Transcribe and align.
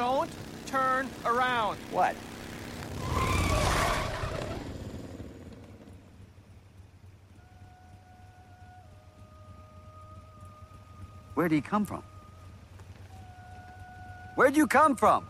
Don't 0.00 0.30
turn 0.64 1.10
around. 1.26 1.76
What? 1.90 2.16
Where'd 11.34 11.52
he 11.52 11.60
come 11.60 11.84
from? 11.84 12.02
Where'd 14.36 14.56
you 14.56 14.66
come 14.66 14.96
from? 14.96 15.26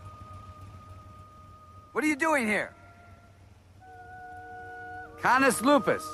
What 1.91 2.05
are 2.05 2.07
you 2.07 2.15
doing 2.15 2.47
here? 2.47 2.73
Canis 5.21 5.61
lupus. 5.61 6.07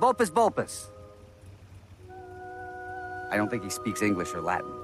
Vulpus 0.00 0.30
vulpus. 0.30 0.88
I 3.30 3.36
don't 3.36 3.50
think 3.50 3.62
he 3.62 3.68
speaks 3.68 4.00
English 4.00 4.32
or 4.32 4.40
Latin. 4.40 4.79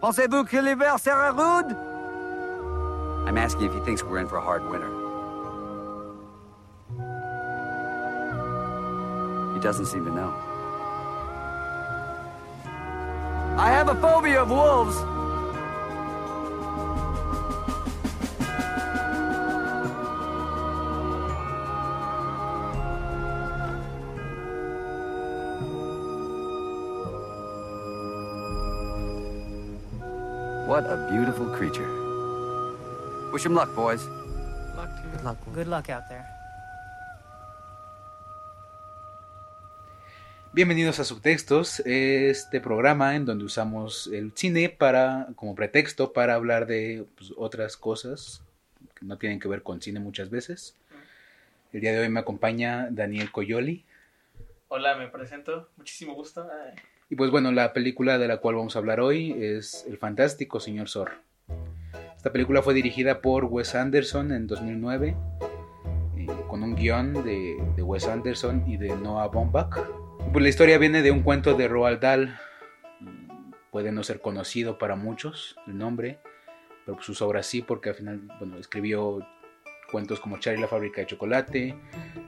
Pensez-vous 0.00 0.44
que 0.44 0.56
l'hiver 0.56 0.98
sera 0.98 1.30
rude? 1.30 1.76
I'm 3.28 3.36
asking 3.36 3.66
if 3.66 3.74
he 3.74 3.80
thinks 3.80 4.02
we're 4.02 4.18
in 4.18 4.28
for 4.28 4.38
a 4.38 4.40
hard 4.40 4.68
winter. 4.70 4.88
He 9.52 9.60
doesn't 9.60 9.86
seem 9.86 10.06
to 10.06 10.10
know. 10.10 10.32
I 13.58 13.68
have 13.68 13.90
a 13.90 13.94
phobia 13.96 14.40
of 14.40 14.50
wolves. 14.50 14.96
What 30.80 30.90
a 30.90 30.96
beautiful 31.10 31.46
creature. 31.58 31.86
Wish 33.34 33.44
him 33.44 33.52
luck, 33.52 33.68
boys. 33.76 34.00
Good 35.12 35.22
luck. 35.22 35.36
Good 35.52 35.66
luck 35.66 35.90
out 35.90 36.08
there. 36.08 36.24
Bienvenidos 40.54 40.98
a 40.98 41.04
Subtextos, 41.04 41.80
este 41.80 42.62
programa 42.62 43.14
en 43.14 43.26
donde 43.26 43.44
usamos 43.44 44.06
el 44.06 44.32
cine 44.34 44.70
para 44.70 45.28
como 45.36 45.54
pretexto 45.54 46.14
para 46.14 46.32
hablar 46.32 46.66
de 46.66 47.04
pues, 47.14 47.34
otras 47.36 47.76
cosas 47.76 48.40
que 48.94 49.04
no 49.04 49.18
tienen 49.18 49.38
que 49.38 49.48
ver 49.48 49.62
con 49.62 49.82
cine 49.82 50.00
muchas 50.00 50.30
veces. 50.30 50.74
El 51.74 51.82
día 51.82 51.92
de 51.92 52.00
hoy 52.00 52.08
me 52.08 52.20
acompaña 52.20 52.88
Daniel 52.90 53.30
Coyoli. 53.30 53.84
Hola, 54.68 54.96
me 54.96 55.08
presento. 55.08 55.68
Muchísimo 55.76 56.14
gusto. 56.14 56.48
Ay. 56.50 56.74
Y 57.10 57.16
pues 57.16 57.32
bueno, 57.32 57.50
la 57.50 57.72
película 57.72 58.18
de 58.18 58.28
la 58.28 58.36
cual 58.36 58.54
vamos 58.54 58.76
a 58.76 58.78
hablar 58.78 59.00
hoy 59.00 59.32
es 59.36 59.84
El 59.88 59.98
fantástico 59.98 60.60
señor 60.60 60.88
Zorro. 60.88 61.14
Esta 62.16 62.30
película 62.30 62.62
fue 62.62 62.72
dirigida 62.72 63.20
por 63.20 63.46
Wes 63.46 63.74
Anderson 63.74 64.30
en 64.30 64.46
2009, 64.46 65.16
eh, 66.16 66.26
con 66.46 66.62
un 66.62 66.76
guion 66.76 67.14
de, 67.24 67.82
Wes 67.82 68.06
Anderson 68.06 68.62
y 68.68 68.76
de 68.76 68.94
Noah 68.94 69.26
Baumbach. 69.26 69.76
Pues 70.32 70.40
la 70.40 70.48
historia 70.48 70.78
viene 70.78 71.02
de 71.02 71.10
un 71.10 71.22
cuento 71.22 71.54
de 71.54 71.66
Roald 71.66 71.98
Dahl. 71.98 72.38
Mm, 73.00 73.54
Puede 73.72 73.90
no 73.90 74.04
ser 74.04 74.20
conocido 74.20 74.78
para 74.78 74.94
muchos 74.94 75.56
el 75.66 75.78
nombre, 75.78 76.20
pero 76.86 76.94
pues 76.94 77.06
sus 77.06 77.20
obras 77.22 77.44
sí, 77.44 77.60
porque 77.60 77.88
al 77.88 77.96
final 77.96 78.20
bueno, 78.38 78.56
escribió 78.56 79.18
cuentos 79.90 80.20
como 80.20 80.38
Charlie 80.38 80.60
la 80.60 80.68
fábrica 80.68 81.00
de 81.00 81.08
chocolate, 81.08 81.74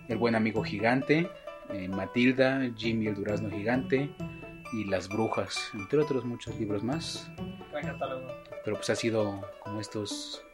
El 0.08 0.19
buen 0.19 0.34
amigo 0.34 0.64
gigante, 0.64 1.30
eh, 1.72 1.86
Matilda, 1.86 2.69
Jimmy 2.77 3.06
el 3.06 3.14
durazno 3.14 3.48
gigante 3.48 4.10
y 4.73 4.84
Las 4.84 5.09
brujas, 5.09 5.70
entre 5.75 5.98
otros 6.01 6.25
muchos 6.25 6.55
libros 6.59 6.83
más. 6.83 7.31
Pero 8.65 8.77
pues 8.77 8.91
ha 8.91 8.97
sido 8.97 9.41
como 9.61 9.81
estos 9.81 10.45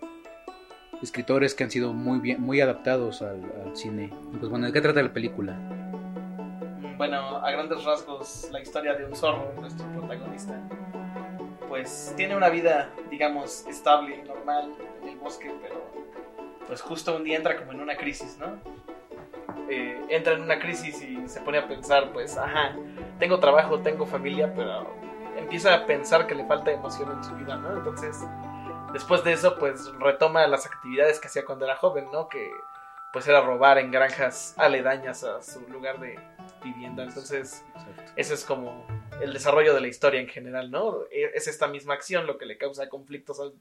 escritores 1.03 1.55
que 1.55 1.65
han 1.65 1.71
sido 1.71 1.93
muy 1.93 2.19
bien, 2.19 2.41
muy 2.41 2.61
adaptados 2.61 3.23
al, 3.23 3.43
al 3.65 3.77
cine. 3.77 4.13
Pues 4.39 4.49
bueno, 4.51 4.67
¿de 4.67 4.73
qué 4.73 4.81
trata 4.81 5.03
la 5.03 5.13
película? 5.13 5.53
Mm, 5.55 6.97
Bueno, 6.97 7.37
a 7.37 7.51
grandes 7.51 7.85
rasgos, 7.85 8.49
la 8.53 8.61
historia 8.61 8.95
de 8.95 9.05
un 9.05 9.15
zorro, 9.15 9.53
nuestro 9.61 9.87
protagonista, 9.93 10.61
pues 11.69 12.13
tiene 12.17 12.37
una 12.37 12.49
vida, 12.49 12.91
digamos, 13.11 13.65
estable 13.69 14.17
y 14.25 14.27
normal 14.27 14.73
en 15.03 15.09
el 15.11 15.19
bosque, 15.19 15.53
pero 15.63 15.77
pues 16.67 16.81
justo 16.83 17.15
un 17.17 17.25
día 17.25 17.37
entra 17.37 17.57
como 17.57 17.73
en 17.73 17.81
una 17.81 17.97
crisis, 17.97 18.37
¿no? 18.39 18.59
Eh, 19.71 20.01
entra 20.09 20.33
en 20.35 20.43
una 20.43 20.59
crisis 20.59 21.01
y 21.03 21.29
se 21.29 21.41
pone 21.43 21.59
a 21.59 21.69
pensar, 21.69 22.11
pues, 22.13 22.37
ajá, 22.39 22.75
tengo 23.19 23.39
trabajo, 23.41 23.81
tengo 23.81 24.07
familia, 24.07 24.53
pero 24.55 24.95
empieza 25.37 25.75
a 25.75 25.87
pensar 25.87 26.27
que 26.27 26.35
le 26.35 26.45
falta 26.47 26.71
emoción 26.73 27.11
en 27.13 27.25
su 27.25 27.35
vida, 27.37 27.57
¿no? 27.57 27.77
Entonces, 27.77 28.17
después 28.93 29.25
de 29.25 29.33
eso, 29.33 29.59
pues 29.59 29.87
retoma 29.99 30.47
las 30.47 30.67
actividades 30.67 31.19
que 31.21 31.29
hacía 31.29 31.45
cuando 31.45 31.65
era 31.65 31.77
joven, 31.77 32.07
¿no? 32.13 32.29
Que 32.29 32.51
pues 33.13 33.27
era 33.27 33.41
robar 33.41 33.79
en 33.79 33.91
granjas 33.91 34.55
aledañas 34.59 35.25
a 35.25 35.43
su 35.43 35.67
lugar 35.69 35.99
de 35.99 36.19
vivienda. 36.63 37.05
Entonces, 37.05 37.65
Exacto. 37.75 38.13
ese 38.17 38.35
es 38.35 38.45
como 38.45 38.87
el 39.23 39.33
desarrollo 39.33 39.75
de 39.75 39.81
la 39.81 39.89
historia 39.89 40.21
en 40.21 40.29
general, 40.29 40.71
¿no? 40.71 41.05
E- 41.11 41.31
Es 41.35 41.49
esta 41.49 41.69
misma 41.69 41.95
acción 41.95 42.27
lo 42.27 42.37
que 42.37 42.45
le 42.47 42.59
causa 42.59 42.89
conflictos 42.91 43.41
al, 43.41 43.55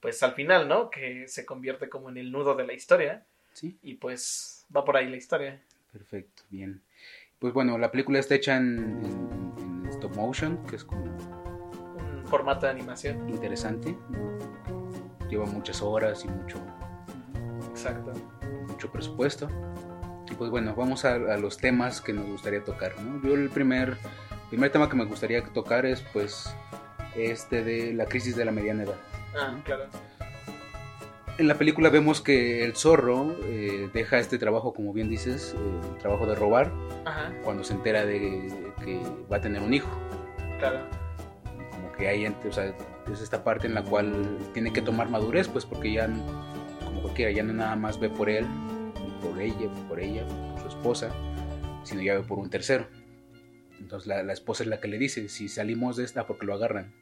pues 0.00 0.22
al 0.22 0.32
final, 0.32 0.68
¿no? 0.68 0.88
Que 0.90 1.28
se 1.28 1.44
convierte 1.44 1.88
como 1.90 2.08
en 2.08 2.16
el 2.16 2.32
nudo 2.32 2.54
de 2.54 2.66
la 2.66 2.72
historia 2.72 3.24
Sí, 3.52 3.76
y 3.82 3.94
pues 3.94 4.66
va 4.74 4.84
por 4.84 4.96
ahí 4.96 5.08
la 5.08 5.16
historia. 5.16 5.60
perfecto, 5.92 6.42
bien. 6.50 6.82
Pues 7.38 7.52
bueno, 7.52 7.76
la 7.78 7.90
película 7.90 8.18
está 8.18 8.34
hecha 8.34 8.56
en, 8.56 8.78
en- 9.04 9.52
en 9.58 9.86
stop 9.90 10.14
motion, 10.16 10.58
que 10.66 10.76
es 10.76 10.84
como 10.84 11.02
Un 11.04 12.24
formato 12.26 12.66
de 12.66 12.72
animación. 12.72 13.28
interesante. 13.28 13.96
Lleva 15.28 15.44
muchas 15.46 15.82
horas 15.82 16.24
y 16.24 16.28
mucho, 16.28 16.58
Exacto. 17.70 18.12
mucho 18.68 18.90
presupuesto. 18.90 19.48
Y 20.30 20.34
pues 20.34 20.50
bueno, 20.50 20.74
vamos 20.74 21.04
a, 21.04 21.14
a 21.14 21.36
los 21.36 21.56
temas 21.56 22.00
que 22.00 22.12
nos 22.12 22.26
gustaría 22.26 22.64
tocar, 22.64 22.92
¿no? 23.00 23.20
Yo 23.22 23.34
el 23.34 23.48
primer, 23.50 23.96
primer 24.48 24.70
tema 24.72 24.88
que 24.88 24.96
me 24.96 25.04
gustaría 25.04 25.44
tocar 25.52 25.84
es 25.86 26.00
pues 26.12 26.54
este 27.16 27.62
de 27.62 27.92
la 27.92 28.06
crisis 28.06 28.34
de 28.36 28.44
la 28.44 28.52
mediana 28.52 28.84
edad. 28.84 28.96
Ah, 29.38 29.54
claro. 29.64 29.84
En 31.38 31.48
la 31.48 31.58
película 31.58 31.90
vemos 31.90 32.22
que 32.22 32.64
el 32.64 32.74
zorro 32.76 33.36
eh, 33.44 33.90
deja 33.92 34.18
este 34.18 34.38
trabajo, 34.38 34.72
como 34.72 34.92
bien 34.94 35.10
dices, 35.10 35.54
eh, 35.54 35.80
el 35.92 35.98
trabajo 35.98 36.26
de 36.26 36.34
robar, 36.34 36.72
Ajá, 37.04 37.30
cuando 37.44 37.62
se 37.62 37.74
entera 37.74 38.06
de 38.06 38.72
que 38.82 39.00
va 39.30 39.36
a 39.36 39.40
tener 39.40 39.60
un 39.60 39.74
hijo. 39.74 39.90
claro. 40.58 40.80
Como 41.70 41.92
que 41.92 42.08
hay, 42.08 42.26
o 42.26 42.52
sea, 42.52 42.74
es 43.12 43.20
esta 43.20 43.44
parte 43.44 43.66
en 43.66 43.74
la 43.74 43.82
cual 43.82 44.38
tiene 44.54 44.72
que 44.72 44.80
tomar 44.80 45.10
madurez, 45.10 45.48
pues 45.48 45.66
porque 45.66 45.92
ya, 45.92 46.08
como 46.84 47.02
cualquiera, 47.02 47.30
ya 47.30 47.42
no 47.42 47.52
nada 47.52 47.76
más 47.76 48.00
ve 48.00 48.08
por 48.08 48.30
él, 48.30 48.46
ni 48.94 49.10
por 49.28 49.38
ella, 49.40 49.70
por 49.88 50.00
ella, 50.00 50.26
por 50.52 50.62
su 50.62 50.68
esposa, 50.68 51.10
sino 51.84 52.00
ya 52.00 52.14
ve 52.14 52.22
por 52.22 52.38
un 52.38 52.48
tercero. 52.48 52.86
Entonces 53.78 54.06
la, 54.06 54.22
la 54.22 54.32
esposa 54.32 54.62
es 54.62 54.70
la 54.70 54.80
que 54.80 54.88
le 54.88 54.96
dice, 54.96 55.28
si 55.28 55.48
salimos 55.48 55.96
de 55.96 56.04
esta, 56.04 56.26
porque 56.26 56.46
lo 56.46 56.54
agarran, 56.54 56.94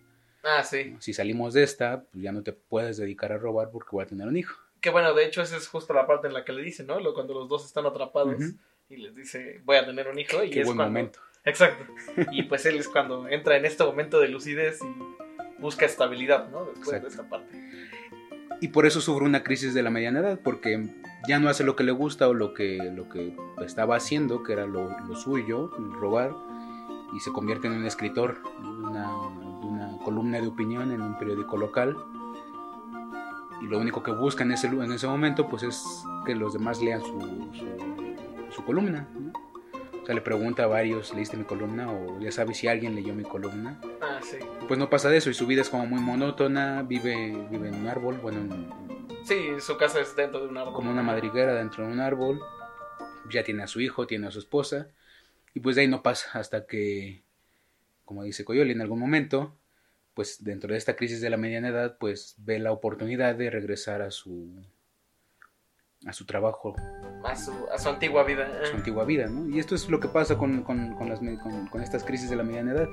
Ah, 0.44 0.62
sí. 0.62 0.94
si 0.99 1.12
salimos 1.15 1.55
de 1.55 1.62
esta, 1.62 2.05
pues 2.05 2.22
ya 2.22 2.32
no 2.32 2.43
te 2.43 2.53
puedes 2.53 2.97
dedicar 2.97 3.32
a 3.32 3.38
robar 3.38 3.71
porque 3.71 3.88
voy 3.93 4.05
a 4.05 4.06
tener 4.06 4.28
un 4.28 4.37
hijo. 4.37 4.56
Que 4.81 4.91
bueno, 4.91 5.15
de 5.15 5.25
hecho 5.25 5.41
esa 5.41 5.56
es 5.56 5.66
justo 5.66 5.94
la 5.94 6.06
parte 6.06 6.27
en 6.27 6.34
la 6.34 6.44
que 6.44 6.53
le 6.53 6.62
dice, 6.62 6.84
¿no? 6.84 6.99
Cuando 7.15 7.32
los 7.32 7.49
dos 7.49 7.65
están 7.65 7.87
atrapados 7.87 8.37
y 8.88 8.97
les 8.97 9.15
dice, 9.15 9.62
voy 9.65 9.77
a 9.77 9.87
tener 9.87 10.09
un 10.09 10.19
hijo. 10.19 10.44
Y 10.44 10.50
Qué 10.50 10.60
es 10.60 10.66
buen 10.66 10.77
cuando... 10.77 10.93
momento. 10.93 11.19
Exacto. 11.44 11.84
Y 12.32 12.44
pues 12.44 12.66
él 12.66 12.77
es 12.77 12.88
cuando 12.88 13.28
entra 13.28 13.56
en 13.56 13.65
este 13.65 13.84
momento 13.84 14.21
de 14.21 14.28
lucidez 14.28 14.81
y 14.82 15.60
busca 15.60 15.87
estabilidad, 15.87 16.49
¿no? 16.50 16.66
Después 16.66 16.88
Exacto. 16.88 17.06
de 17.06 17.09
esta 17.09 17.28
parte. 17.28 17.65
Y 18.61 18.69
por 18.69 18.87
eso 18.87 19.00
sufre 19.00 19.25
una 19.25 19.43
crisis 19.43 19.75
de 19.75 19.82
la 19.82 19.91
mediana 19.91 20.21
edad, 20.21 20.41
porque 20.43 20.88
ya 21.28 21.38
no 21.38 21.49
hace 21.49 21.65
lo 21.65 21.76
que 21.76 21.84
le 21.84 21.93
gusta 21.93 22.28
o 22.28 22.34
lo 22.34 22.55
que, 22.55 22.76
lo 22.94 23.09
que 23.09 23.34
estaba 23.65 23.97
haciendo, 23.97 24.43
que 24.43 24.53
era 24.53 24.66
lo, 24.66 24.91
lo 25.06 25.16
suyo, 25.16 25.69
robar, 26.00 26.32
y 27.14 27.20
se 27.20 27.32
convierte 27.32 27.67
en 27.67 27.75
un 27.75 27.87
escritor 27.87 28.38
una 28.62 29.44
columna 30.04 30.40
de 30.40 30.46
opinión 30.46 30.92
en 30.92 31.00
un 31.02 31.18
periódico 31.18 31.56
local. 31.56 31.96
Y 33.60 33.66
lo 33.66 33.78
único 33.78 34.02
que 34.02 34.12
busca 34.12 34.44
en 34.44 34.52
ese, 34.52 34.66
en 34.66 34.92
ese 34.92 35.06
momento 35.06 35.48
pues 35.48 35.62
es 35.62 36.04
que 36.26 36.34
los 36.34 36.52
demás 36.52 36.82
lean 36.82 37.00
su, 37.00 37.20
su, 37.52 38.54
su 38.54 38.64
columna. 38.64 39.08
¿no? 39.18 39.32
O 40.02 40.06
sea, 40.06 40.14
le 40.14 40.20
pregunta 40.20 40.64
a 40.64 40.66
varios, 40.66 41.14
¿leíste 41.14 41.36
mi 41.38 41.44
columna? 41.44 41.90
O 41.90 42.20
ya 42.20 42.30
sabes 42.30 42.58
si 42.58 42.68
alguien 42.68 42.94
leyó 42.94 43.14
mi 43.14 43.22
columna. 43.24 43.80
Ah, 44.02 44.18
sí. 44.22 44.36
Pues 44.68 44.78
no 44.78 44.90
pasa 44.90 45.08
de 45.08 45.16
eso 45.16 45.30
y 45.30 45.34
su 45.34 45.46
vida 45.46 45.62
es 45.62 45.70
como 45.70 45.86
muy 45.86 46.00
monótona, 46.00 46.82
vive, 46.82 47.34
vive 47.50 47.68
en 47.68 47.74
un 47.76 47.86
árbol, 47.88 48.18
bueno, 48.22 48.40
en- 48.40 48.68
Sí, 49.24 49.46
su 49.60 49.78
casa 49.78 50.00
es 50.00 50.14
dentro 50.14 50.40
de 50.42 50.48
un 50.48 50.58
árbol. 50.58 50.74
como 50.74 50.90
una 50.90 51.02
madriguera 51.02 51.54
dentro 51.54 51.86
de 51.86 51.92
un 51.92 52.00
árbol. 52.00 52.38
Ya 53.30 53.42
tiene 53.42 53.62
a 53.62 53.66
su 53.66 53.80
hijo, 53.80 54.06
tiene 54.06 54.26
a 54.26 54.30
su 54.30 54.38
esposa. 54.40 54.88
Y 55.54 55.60
pues 55.60 55.76
de 55.76 55.82
ahí 55.82 55.88
no 55.88 56.02
pasa 56.02 56.38
hasta 56.38 56.66
que, 56.66 57.22
como 58.04 58.22
dice 58.24 58.44
Coyoli, 58.44 58.72
en 58.72 58.82
algún 58.82 58.98
momento, 59.00 59.56
pues 60.14 60.43
dentro 60.43 60.70
de 60.72 60.78
esta 60.78 60.96
crisis 60.96 61.20
de 61.20 61.31
la 61.31 61.37
mediana 61.37 61.69
edad, 61.69 61.96
pues 61.99 62.34
ve 62.38 62.58
la 62.58 62.72
oportunidad 62.72 63.34
de 63.34 63.50
regresar 63.50 64.00
a 64.02 64.11
su 64.11 64.49
a 66.06 66.12
su 66.12 66.26
trabajo, 66.26 66.76
A 67.25 67.34
su, 67.34 67.50
a 67.72 67.78
su 67.78 67.88
antigua 67.88 68.25
vida. 68.25 68.46
a 68.62 68.66
su 68.66 68.76
antigua 68.76 69.05
vida, 69.06 69.26
¿no? 69.26 69.49
Y 69.49 69.58
esto 69.58 69.75
es 69.75 69.88
lo 69.88 70.00
que 70.00 70.08
pasa 70.08 70.37
con, 70.37 70.62
con- 70.62 70.94
con 70.96 71.08
las 71.08 71.20
estas 71.82 72.05
crisis 72.05 72.28
de 72.28 72.37
la 72.37 72.43
mediana 72.43 72.72
edad. 72.72 72.88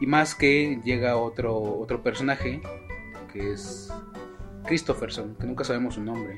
Y 0.00 0.06
más 0.08 0.34
que 0.34 0.80
llega 0.84 1.16
otro, 1.16 1.56
otro 1.78 2.02
personaje, 2.02 2.60
que 3.32 3.52
es 3.52 3.88
Christopherson, 4.64 5.36
que 5.36 5.46
nunca 5.46 5.62
sabemos 5.62 5.94
su 5.94 6.02
nombre. 6.02 6.36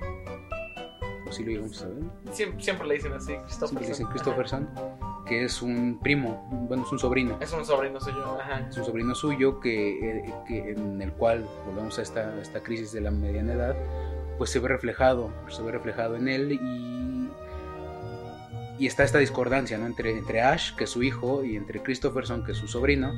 O 1.27 1.33
sí 1.33 1.45
lo 1.45 1.51
llegamos 1.51 1.79
a 1.79 1.81
saber. 1.87 2.03
Siempre, 2.33 2.63
siempre 2.63 2.87
le 2.89 2.95
dicen 2.95 3.13
así, 3.15 3.27
Siempre 3.33 3.45
Christopher. 3.47 3.81
le 3.83 3.89
dicen 3.89 4.07
Christopherson, 4.09 4.69
que 5.29 5.45
es 5.45 5.63
un 5.63 5.99
primo, 6.03 6.49
bueno, 6.69 6.85
es 6.85 6.93
un 6.93 6.99
sobrino. 6.99 7.37
Es 7.41 7.53
un 7.53 7.65
sobrino 7.65 8.01
suyo, 8.01 8.39
ajá. 8.41 8.67
Es 8.69 8.77
un 8.77 8.85
sobrino 8.85 9.15
suyo 9.15 9.61
que, 9.61 10.19
eh, 10.21 10.35
que 10.47 10.71
en 10.71 11.01
el 11.03 11.13
cual, 11.13 11.47
volvemos 11.67 11.99
a 11.99 12.03
esta, 12.03 12.31
a 12.31 12.41
esta 12.41 12.61
crisis 12.63 12.93
de 12.93 13.03
la 13.03 13.11
mediana 13.11 13.53
edad, 13.53 13.77
pues 14.39 14.51
se 14.51 14.59
ve 14.59 14.69
reflejado, 14.69 15.31
se 15.49 15.63
ve 15.63 15.73
reflejado 15.73 16.17
en 16.17 16.29
él 16.29 16.53
y, 16.53 17.29
y 18.79 18.87
está 18.87 19.05
esta 19.05 19.19
discordancia 19.19 19.77
¿no? 19.79 19.87
entre, 19.87 20.17
entre 20.17 20.41
Ash, 20.41 20.75
que 20.75 20.85
es 20.85 20.91
su 20.91 21.03
hijo, 21.03 21.45
y 21.45 21.57
entre 21.57 21.83
Christopherson, 21.83 22.45
que 22.45 22.53
es 22.53 22.59
su 22.59 22.69
sobrino, 22.69 23.13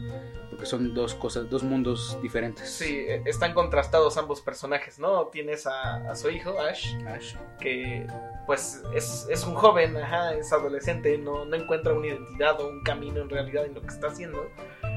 porque 0.60 0.68
son 0.68 0.92
dos 0.92 1.14
cosas, 1.14 1.48
dos 1.48 1.62
mundos 1.62 2.18
diferentes. 2.20 2.68
Sí, 2.68 3.06
eh, 3.08 3.22
están 3.24 3.54
contrastados 3.54 4.18
ambos 4.18 4.42
personajes, 4.42 4.98
¿no? 4.98 5.28
Tienes 5.28 5.66
a, 5.66 6.10
a 6.10 6.14
su 6.14 6.28
hijo, 6.28 6.60
Ash, 6.60 6.96
Ash, 7.06 7.34
que 7.58 8.06
pues 8.44 8.82
es, 8.94 9.26
es 9.30 9.46
un 9.46 9.54
joven, 9.54 9.96
ajá, 9.96 10.34
es 10.34 10.52
adolescente, 10.52 11.16
no, 11.16 11.46
no 11.46 11.56
encuentra 11.56 11.94
una 11.94 12.08
identidad 12.08 12.60
o 12.60 12.68
un 12.68 12.82
camino 12.82 13.22
en 13.22 13.30
realidad 13.30 13.64
en 13.64 13.72
lo 13.72 13.80
que 13.80 13.86
está 13.86 14.08
haciendo. 14.08 14.50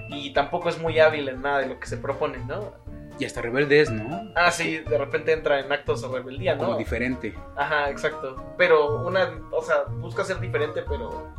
Y 0.10 0.33
tampoco 0.33 0.68
es 0.68 0.77
muy 0.80 1.00
hábil 1.00 1.30
en 1.30 1.42
nada 1.42 1.60
de 1.60 1.68
lo 1.68 1.80
que 1.80 1.88
se 1.88 1.95
propone, 1.95 2.39
¿no? 2.39 2.74
y 3.19 3.25
hasta 3.25 3.42
rebelde 3.42 3.80
es, 3.80 3.92
¿no? 3.92 4.31
Ah, 4.36 4.51
sí, 4.51 4.80
de 4.80 4.98
repente 4.98 5.31
entra 5.31 5.60
en 5.60 5.71
actos 5.71 6.01
de 6.01 6.07
rebeldía, 6.10 6.56
¿no? 6.56 6.65
Como 6.65 6.77
diferente. 6.77 7.38
Ajá, 7.56 7.89
exacto. 7.89 8.36
Pero 8.57 9.06
una, 9.06 9.39
o 9.51 9.62
sea, 9.62 9.83
busca 9.83 10.24
ser 10.25 10.39
diferente, 10.39 10.81
pero 10.81 11.31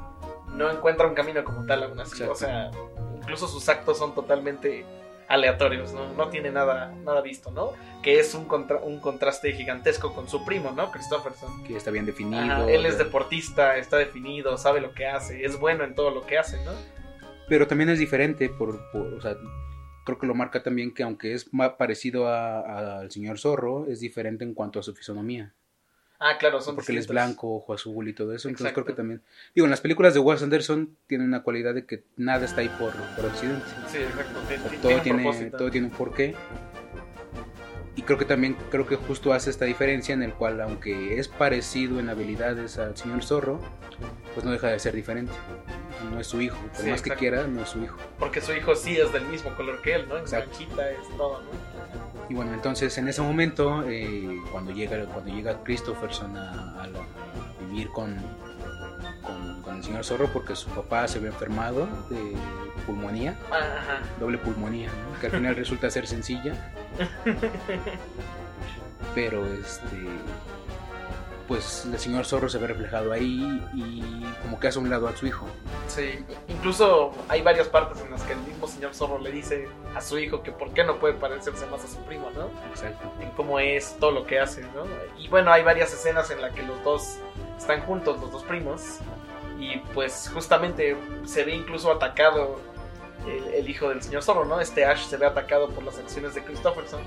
no 0.54 0.70
encuentra 0.70 1.06
un 1.06 1.14
camino 1.14 1.42
como 1.44 1.66
tal 1.66 1.82
aún 1.82 2.00
así. 2.00 2.22
Exacto. 2.22 2.32
O 2.32 2.36
sea, 2.36 2.70
incluso 3.24 3.48
sus 3.48 3.68
actos 3.68 3.98
son 3.98 4.14
totalmente 4.14 4.84
aleatorios, 5.26 5.92
¿no? 5.92 6.12
No 6.12 6.28
tiene 6.28 6.50
nada, 6.50 6.94
nada 7.02 7.22
visto, 7.22 7.50
¿no? 7.50 7.72
Que 8.02 8.20
es 8.20 8.34
un, 8.34 8.44
contra- 8.44 8.76
un 8.82 9.00
contraste 9.00 9.52
gigantesco 9.52 10.14
con 10.14 10.28
su 10.28 10.44
primo, 10.44 10.70
¿no? 10.72 10.90
Christopherson. 10.92 11.64
que 11.64 11.76
está 11.76 11.90
bien 11.90 12.04
definido. 12.06 12.42
Ajá, 12.42 12.70
él 12.70 12.84
es 12.86 12.98
deportista, 12.98 13.76
está 13.78 13.96
definido, 13.96 14.56
sabe 14.58 14.80
lo 14.82 14.92
que 14.92 15.06
hace, 15.06 15.44
es 15.44 15.58
bueno 15.58 15.84
en 15.84 15.94
todo 15.94 16.10
lo 16.10 16.26
que 16.26 16.36
hace, 16.38 16.62
¿no? 16.64 16.72
Pero 17.48 17.66
también 17.66 17.88
es 17.90 17.98
diferente, 17.98 18.48
por, 18.50 18.78
por- 18.92 19.14
o 19.14 19.20
sea, 19.22 19.34
creo 20.04 20.18
que 20.18 20.26
lo 20.26 20.34
marca 20.34 20.62
también 20.62 20.92
que 20.92 21.02
aunque 21.02 21.32
es 21.32 21.52
más 21.54 21.70
parecido 21.70 22.28
a- 22.28 22.60
a- 22.60 22.98
al 23.00 23.10
señor 23.10 23.38
Zorro, 23.38 23.86
es 23.88 24.00
diferente 24.00 24.44
en 24.44 24.52
cuanto 24.52 24.78
a 24.78 24.82
su 24.82 24.94
fisonomía. 24.94 25.54
Ah, 26.26 26.38
claro, 26.38 26.62
son 26.62 26.74
porque 26.74 26.92
él 26.92 26.96
es 26.98 27.02
distintos. 27.04 27.26
blanco, 27.26 27.54
ojo 27.56 27.74
azul 27.74 28.08
y 28.08 28.14
todo 28.14 28.32
eso. 28.32 28.48
Entonces 28.48 28.70
Exacto. 28.70 28.84
creo 28.84 28.94
que 28.94 28.96
también. 28.96 29.22
Digo, 29.54 29.66
en 29.66 29.70
las 29.70 29.82
películas 29.82 30.14
de 30.14 30.20
Wes 30.20 30.42
Anderson 30.42 30.96
tiene 31.06 31.22
una 31.24 31.42
cualidad 31.42 31.74
de 31.74 31.84
que 31.84 32.04
nada 32.16 32.46
está 32.46 32.62
ahí 32.62 32.70
por, 32.78 32.92
por 32.92 33.26
accidente. 33.26 33.66
Sí, 33.92 33.98
exacto. 33.98 34.40
O 34.42 34.48
sea, 34.48 34.80
todo, 34.80 35.02
tiene, 35.02 35.50
todo 35.50 35.70
tiene 35.70 35.88
un 35.88 35.92
porqué. 35.92 36.34
Y 37.96 38.02
creo 38.02 38.18
que 38.18 38.24
también, 38.24 38.56
creo 38.70 38.86
que 38.86 38.96
justo 38.96 39.32
hace 39.32 39.50
esta 39.50 39.66
diferencia 39.66 40.12
en 40.14 40.22
el 40.24 40.32
cual, 40.34 40.60
aunque 40.60 41.18
es 41.18 41.28
parecido 41.28 42.00
en 42.00 42.08
habilidades 42.08 42.76
al 42.78 42.96
señor 42.96 43.22
Zorro, 43.22 43.60
pues 44.34 44.44
no 44.44 44.50
deja 44.50 44.68
de 44.68 44.78
ser 44.80 44.94
diferente. 44.96 45.32
No 46.10 46.18
es 46.18 46.26
su 46.26 46.40
hijo. 46.40 46.56
Por 46.56 46.76
Sí, 46.84 46.90
más 46.90 47.02
que 47.02 47.10
quiera, 47.14 47.46
no 47.46 47.62
es 47.62 47.68
su 47.68 47.80
hijo. 47.84 47.96
Porque 48.18 48.40
su 48.40 48.52
hijo 48.52 48.74
sí 48.74 48.96
es 48.96 49.12
del 49.12 49.24
mismo 49.26 49.54
color 49.54 49.80
que 49.80 49.94
él, 49.94 50.08
¿no? 50.08 50.16
Manchita 50.16 50.90
es 50.90 51.08
todo, 51.16 51.40
¿no? 51.42 51.48
Y 52.28 52.34
bueno, 52.34 52.52
entonces 52.52 52.96
en 52.98 53.06
ese 53.06 53.22
momento, 53.22 53.84
eh, 53.86 54.40
cuando 54.50 54.72
llega 54.72 55.04
cuando 55.06 55.32
llega 55.32 55.62
Christopherson 55.62 56.36
a, 56.36 56.82
a 56.82 56.86
la- 56.88 56.98
a 57.00 57.66
vivir 57.70 57.88
con, 57.90 58.16
con, 59.64 59.76
el 59.76 59.84
señor 59.84 60.04
Zorro, 60.04 60.28
porque 60.28 60.54
su 60.56 60.68
papá 60.70 61.06
se 61.08 61.18
ve 61.18 61.28
enfermado 61.28 61.86
de 62.10 62.34
pulmonía, 62.86 63.36
Ah, 63.50 63.56
Ajá. 63.78 63.98
doble 64.20 64.38
pulmonía, 64.38 64.88
¿no? 64.88 65.20
que 65.20 65.26
al 65.26 65.32
final 65.32 65.56
resulta 65.56 65.90
ser 65.90 66.06
sencilla, 66.06 66.54
pero 69.14 69.44
este 69.46 69.96
pues 71.46 71.84
el 71.84 71.98
señor 71.98 72.24
Zorro 72.24 72.48
se 72.48 72.56
ve 72.56 72.66
reflejado 72.68 73.12
ahí 73.12 73.62
y 73.74 74.24
como 74.40 74.58
que 74.58 74.68
hace 74.68 74.78
un 74.78 74.88
lado 74.88 75.08
a 75.08 75.14
su 75.14 75.26
hijo. 75.26 75.46
Sí, 75.88 76.24
incluso 76.48 77.12
hay 77.28 77.42
varias 77.42 77.68
partes 77.68 78.00
en 78.00 78.10
las 78.10 78.22
que 78.22 78.32
el 78.32 78.38
mismo 78.40 78.66
señor 78.66 78.94
Zorro 78.94 79.18
le 79.18 79.30
dice 79.30 79.68
a 79.94 80.00
su 80.00 80.18
hijo 80.18 80.42
que 80.42 80.52
por 80.52 80.72
qué 80.72 80.84
no 80.84 80.98
puede 80.98 81.12
parecerse 81.12 81.66
más 81.66 81.84
a 81.84 81.88
su 81.88 81.98
primo, 82.04 82.30
¿no? 82.30 82.48
Exacto. 82.70 83.12
En 83.20 83.28
cómo 83.32 83.60
es 83.60 83.94
todo 84.00 84.10
lo 84.12 84.24
que 84.26 84.40
hace, 84.40 84.62
¿no? 84.62 84.86
Y 85.18 85.28
bueno, 85.28 85.52
hay 85.52 85.62
varias 85.62 85.92
escenas 85.92 86.30
en 86.30 86.40
las 86.40 86.54
que 86.54 86.62
los 86.62 86.82
dos 86.82 87.18
están 87.58 87.82
juntos, 87.82 88.18
los 88.22 88.32
dos 88.32 88.42
primos, 88.44 88.80
y 89.58 89.78
pues 89.94 90.30
justamente 90.32 90.96
se 91.24 91.44
ve 91.44 91.54
incluso 91.54 91.90
atacado 91.92 92.60
el, 93.26 93.54
el 93.54 93.68
hijo 93.68 93.88
del 93.88 94.02
señor 94.02 94.22
Zorro, 94.22 94.44
¿no? 94.44 94.60
Este 94.60 94.84
Ash 94.84 95.06
se 95.06 95.16
ve 95.16 95.24
atacado 95.26 95.68
por 95.70 95.82
las 95.84 95.96
acciones 95.98 96.34
de 96.34 96.42
Christopherson, 96.44 97.00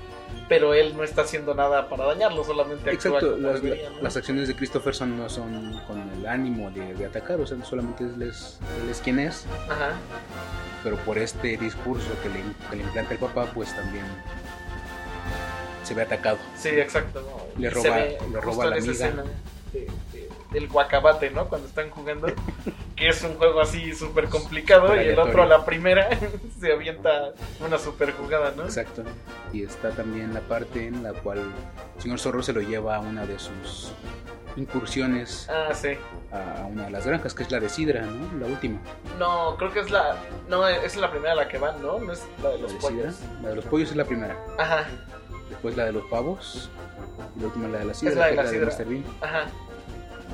pero 0.48 0.74
él 0.74 0.96
no 0.96 1.04
está 1.04 1.22
haciendo 1.22 1.54
nada 1.54 1.88
para 1.88 2.06
dañarlo, 2.06 2.42
solamente 2.42 2.90
actúa 2.90 3.18
Exacto, 3.18 3.32
como 3.36 3.48
las, 3.52 3.62
debería, 3.62 3.90
¿no? 3.90 4.02
las 4.02 4.16
acciones 4.16 4.48
de 4.48 4.56
Christopherson 4.56 5.16
no 5.16 5.28
son 5.28 5.78
con 5.86 6.00
el 6.10 6.26
ánimo 6.26 6.70
de, 6.72 6.94
de 6.94 7.06
atacar, 7.06 7.40
o 7.40 7.46
sea, 7.46 7.62
solamente 7.64 8.02
él 8.04 8.22
es, 8.22 8.58
él 8.82 8.90
es 8.90 8.98
quien 9.00 9.20
es, 9.20 9.46
Ajá. 9.68 9.92
pero 10.82 10.96
por 10.98 11.18
este 11.18 11.56
discurso 11.56 12.08
que 12.22 12.30
le, 12.30 12.42
que 12.70 12.76
le 12.76 12.82
implanta 12.82 13.12
el 13.12 13.18
papá, 13.20 13.46
pues 13.54 13.72
también 13.76 14.04
se 15.84 15.94
ve 15.94 16.02
atacado. 16.02 16.38
Sí, 16.56 16.68
exacto. 16.70 17.22
¿no? 17.22 17.60
Le 17.60 17.70
roba- 17.70 17.98
le 18.30 18.40
roba 18.40 18.66
la 18.66 18.76
esa 18.78 18.88
amiga. 18.90 19.06
escena 19.06 19.22
de- 19.72 19.88
de- 20.50 20.58
del 20.60 20.68
guacabate, 20.68 21.30
¿no? 21.30 21.46
Cuando 21.48 21.66
están 21.68 21.90
jugando, 21.90 22.28
que 22.96 23.08
es 23.08 23.22
un 23.22 23.34
juego 23.34 23.60
así 23.60 23.94
súper 23.94 24.28
complicado 24.28 24.94
y 24.96 25.00
el 25.08 25.18
otro 25.18 25.42
a 25.42 25.46
la 25.46 25.64
primera 25.64 26.08
se 26.60 26.72
avienta 26.72 27.32
una 27.64 27.78
super 27.78 28.12
jugada, 28.12 28.52
¿no? 28.56 28.64
Exacto. 28.64 29.02
Y 29.52 29.62
está 29.62 29.90
también 29.90 30.32
la 30.34 30.40
parte 30.40 30.86
en 30.86 31.02
la 31.02 31.12
cual 31.12 31.38
el 31.96 32.02
señor 32.02 32.18
Zorro 32.18 32.42
se 32.42 32.52
lo 32.52 32.60
lleva 32.60 32.96
a 32.96 33.00
una 33.00 33.26
de 33.26 33.38
sus 33.38 33.92
incursiones 34.56 35.48
Ah, 35.50 35.72
sí. 35.72 35.90
a 36.32 36.66
una 36.66 36.84
de 36.86 36.90
las 36.90 37.06
granjas, 37.06 37.32
que 37.34 37.42
es 37.44 37.50
la 37.52 37.60
de 37.60 37.68
Sidra, 37.68 38.02
¿no? 38.02 38.38
La 38.40 38.46
última. 38.46 38.80
No, 39.18 39.56
creo 39.56 39.72
que 39.72 39.80
es 39.80 39.90
la. 39.90 40.16
No, 40.48 40.66
es 40.66 40.96
la 40.96 41.10
primera 41.10 41.32
a 41.32 41.36
la 41.36 41.48
que 41.48 41.58
van, 41.58 41.80
¿no? 41.82 41.98
No 41.98 42.12
es 42.12 42.26
la 42.42 42.48
de 42.50 42.56
La 42.56 42.62
los 42.62 42.72
de 42.72 42.78
pollos. 42.80 43.14
Sidra. 43.14 43.40
La 43.42 43.48
de 43.50 43.56
los 43.56 43.64
pollos 43.66 43.90
es 43.90 43.96
la 43.96 44.04
primera. 44.04 44.36
Ajá, 44.58 44.86
Después 45.50 45.76
la 45.76 45.84
de 45.84 45.92
los 45.92 46.04
pavos. 46.06 46.70
Y 47.36 47.40
la 47.40 47.46
última 47.46 47.68
la 47.68 47.78
de 47.78 47.84
la 47.84 47.94
sidra, 47.94 48.14
la 48.14 48.26
de 48.26 48.34
la 48.36 48.42
es 48.44 48.50
sidra. 48.50 48.66
Mr. 48.66 48.84
Bean. 48.86 49.04
ajá. 49.20 49.44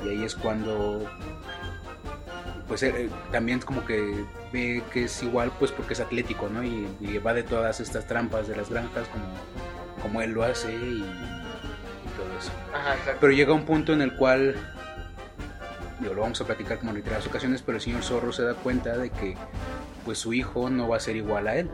Y 0.05 0.09
ahí 0.09 0.23
es 0.23 0.35
cuando 0.35 1.01
pues 2.67 2.81
eh, 2.83 2.93
eh, 2.95 3.09
también 3.31 3.59
como 3.59 3.85
que 3.85 4.25
ve 4.51 4.83
que 4.91 5.03
es 5.05 5.23
igual 5.23 5.51
pues 5.59 5.71
porque 5.71 5.93
es 5.93 5.99
atlético, 5.99 6.49
¿no? 6.49 6.63
Y, 6.63 6.87
y 6.99 7.17
va 7.19 7.33
de 7.33 7.43
todas 7.43 7.79
estas 7.79 8.07
trampas 8.07 8.47
de 8.47 8.55
las 8.55 8.69
granjas 8.69 9.07
como, 9.09 9.25
como 10.01 10.21
él 10.21 10.31
lo 10.31 10.43
hace 10.43 10.73
y, 10.73 10.77
y 10.99 12.09
todo 12.17 12.37
eso. 12.39 12.51
Ajá. 12.73 12.95
Pero 13.19 13.31
llega 13.33 13.53
un 13.53 13.65
punto 13.65 13.93
en 13.93 14.01
el 14.01 14.15
cual, 14.15 14.55
digo, 15.99 16.13
lo 16.15 16.21
vamos 16.21 16.41
a 16.41 16.45
platicar 16.45 16.77
como 16.79 16.89
en 16.91 16.95
reiteradas 16.95 17.27
ocasiones, 17.27 17.61
pero 17.61 17.77
el 17.77 17.81
señor 17.83 18.03
Zorro 18.03 18.31
se 18.31 18.43
da 18.43 18.53
cuenta 18.55 18.97
de 18.97 19.09
que 19.11 19.35
pues 20.03 20.17
su 20.19 20.33
hijo 20.33 20.69
no 20.69 20.87
va 20.87 20.97
a 20.97 20.99
ser 20.99 21.15
igual 21.15 21.47
a 21.47 21.55
él. 21.55 21.69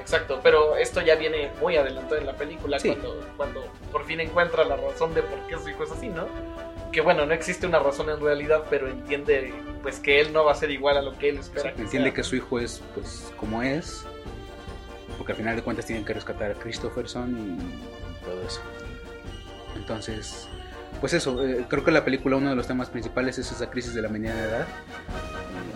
Exacto, 0.00 0.38
pero 0.40 0.76
esto 0.76 1.00
ya 1.00 1.16
viene 1.16 1.50
muy 1.60 1.76
adelantado 1.76 2.16
en 2.16 2.26
la 2.26 2.36
película 2.36 2.78
Sí. 2.78 2.88
cuando, 2.90 3.26
cuando 3.36 3.64
por 3.90 4.04
fin 4.04 4.20
encuentra 4.20 4.64
la 4.64 4.76
razón 4.76 5.12
de 5.14 5.22
por 5.22 5.38
qué 5.48 5.58
su 5.58 5.68
hijo 5.68 5.82
es 5.82 5.90
así, 5.90 6.08
¿no? 6.08 6.26
Que 6.96 7.02
bueno, 7.02 7.26
no 7.26 7.34
existe 7.34 7.66
una 7.66 7.78
razón 7.78 8.08
en 8.08 8.18
realidad, 8.18 8.64
pero 8.70 8.88
entiende 8.88 9.52
pues 9.82 10.00
que 10.00 10.18
él 10.18 10.32
no 10.32 10.46
va 10.46 10.52
a 10.52 10.54
ser 10.54 10.70
igual 10.70 10.96
a 10.96 11.02
lo 11.02 11.12
que 11.12 11.28
él 11.28 11.36
espera. 11.36 11.74
que 11.74 11.82
Entiende 11.82 12.08
sea, 12.08 12.14
que 12.14 12.22
su 12.22 12.36
hijo 12.36 12.58
es 12.58 12.82
pues 12.94 13.30
como 13.36 13.62
es, 13.62 14.06
porque 15.18 15.32
al 15.32 15.36
final 15.36 15.56
de 15.56 15.62
cuentas 15.62 15.84
tienen 15.84 16.06
que 16.06 16.14
rescatar 16.14 16.52
a 16.52 16.54
Christopherson 16.54 17.58
y 17.60 18.24
todo 18.24 18.42
eso. 18.46 18.62
Entonces, 19.74 20.48
pues 21.02 21.12
eso, 21.12 21.46
eh, 21.46 21.66
creo 21.68 21.84
que 21.84 21.90
la 21.90 22.02
película 22.02 22.38
uno 22.38 22.48
de 22.48 22.56
los 22.56 22.66
temas 22.66 22.88
principales 22.88 23.36
es 23.36 23.52
esa 23.52 23.68
crisis 23.68 23.92
de 23.92 24.00
la 24.00 24.08
mediana 24.08 24.40
edad. 24.40 24.66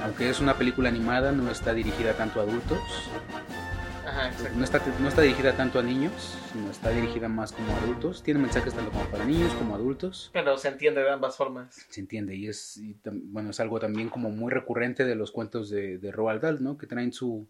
Aunque 0.02 0.30
es 0.30 0.40
una 0.40 0.54
película 0.54 0.88
animada, 0.88 1.32
no 1.32 1.50
está 1.50 1.74
dirigida 1.74 2.14
tanto 2.14 2.40
a 2.40 2.44
adultos, 2.44 2.80
Ajá, 4.11 4.31
no 4.57 4.64
está, 4.64 4.83
no 4.99 5.09
está 5.09 5.23
dirigida 5.23 5.52
tanto 5.57 5.79
a 5.79 5.83
niños, 5.83 6.37
sino 6.52 6.69
está 6.71 6.90
dirigida 6.90 7.29
más 7.29 7.52
como 7.52 7.73
a 7.73 7.76
adultos. 7.76 8.23
Tiene 8.25 8.40
mensajes 8.40 8.75
tanto 8.75 8.90
como 8.90 9.05
para 9.05 9.25
niños 9.25 9.52
como 9.55 9.75
adultos. 9.76 10.31
Pero 10.33 10.59
se 10.59 10.67
entiende 10.69 11.00
de 11.02 11.11
ambas 11.11 11.37
formas. 11.37 11.87
Se 11.88 12.00
entiende 12.00 12.35
y 12.35 12.49
es, 12.49 12.76
y 12.79 12.97
bueno, 13.05 13.50
es 13.50 13.61
algo 13.61 13.79
también 13.79 14.09
como 14.09 14.31
muy 14.31 14.50
recurrente 14.50 15.05
de 15.05 15.14
los 15.14 15.31
cuentos 15.31 15.71
de, 15.71 15.99
de 15.99 16.11
Roald 16.11 16.43
Dahl, 16.43 16.61
¿no? 16.62 16.76
Que 16.76 16.88
traen 16.88 17.12
su, 17.12 17.47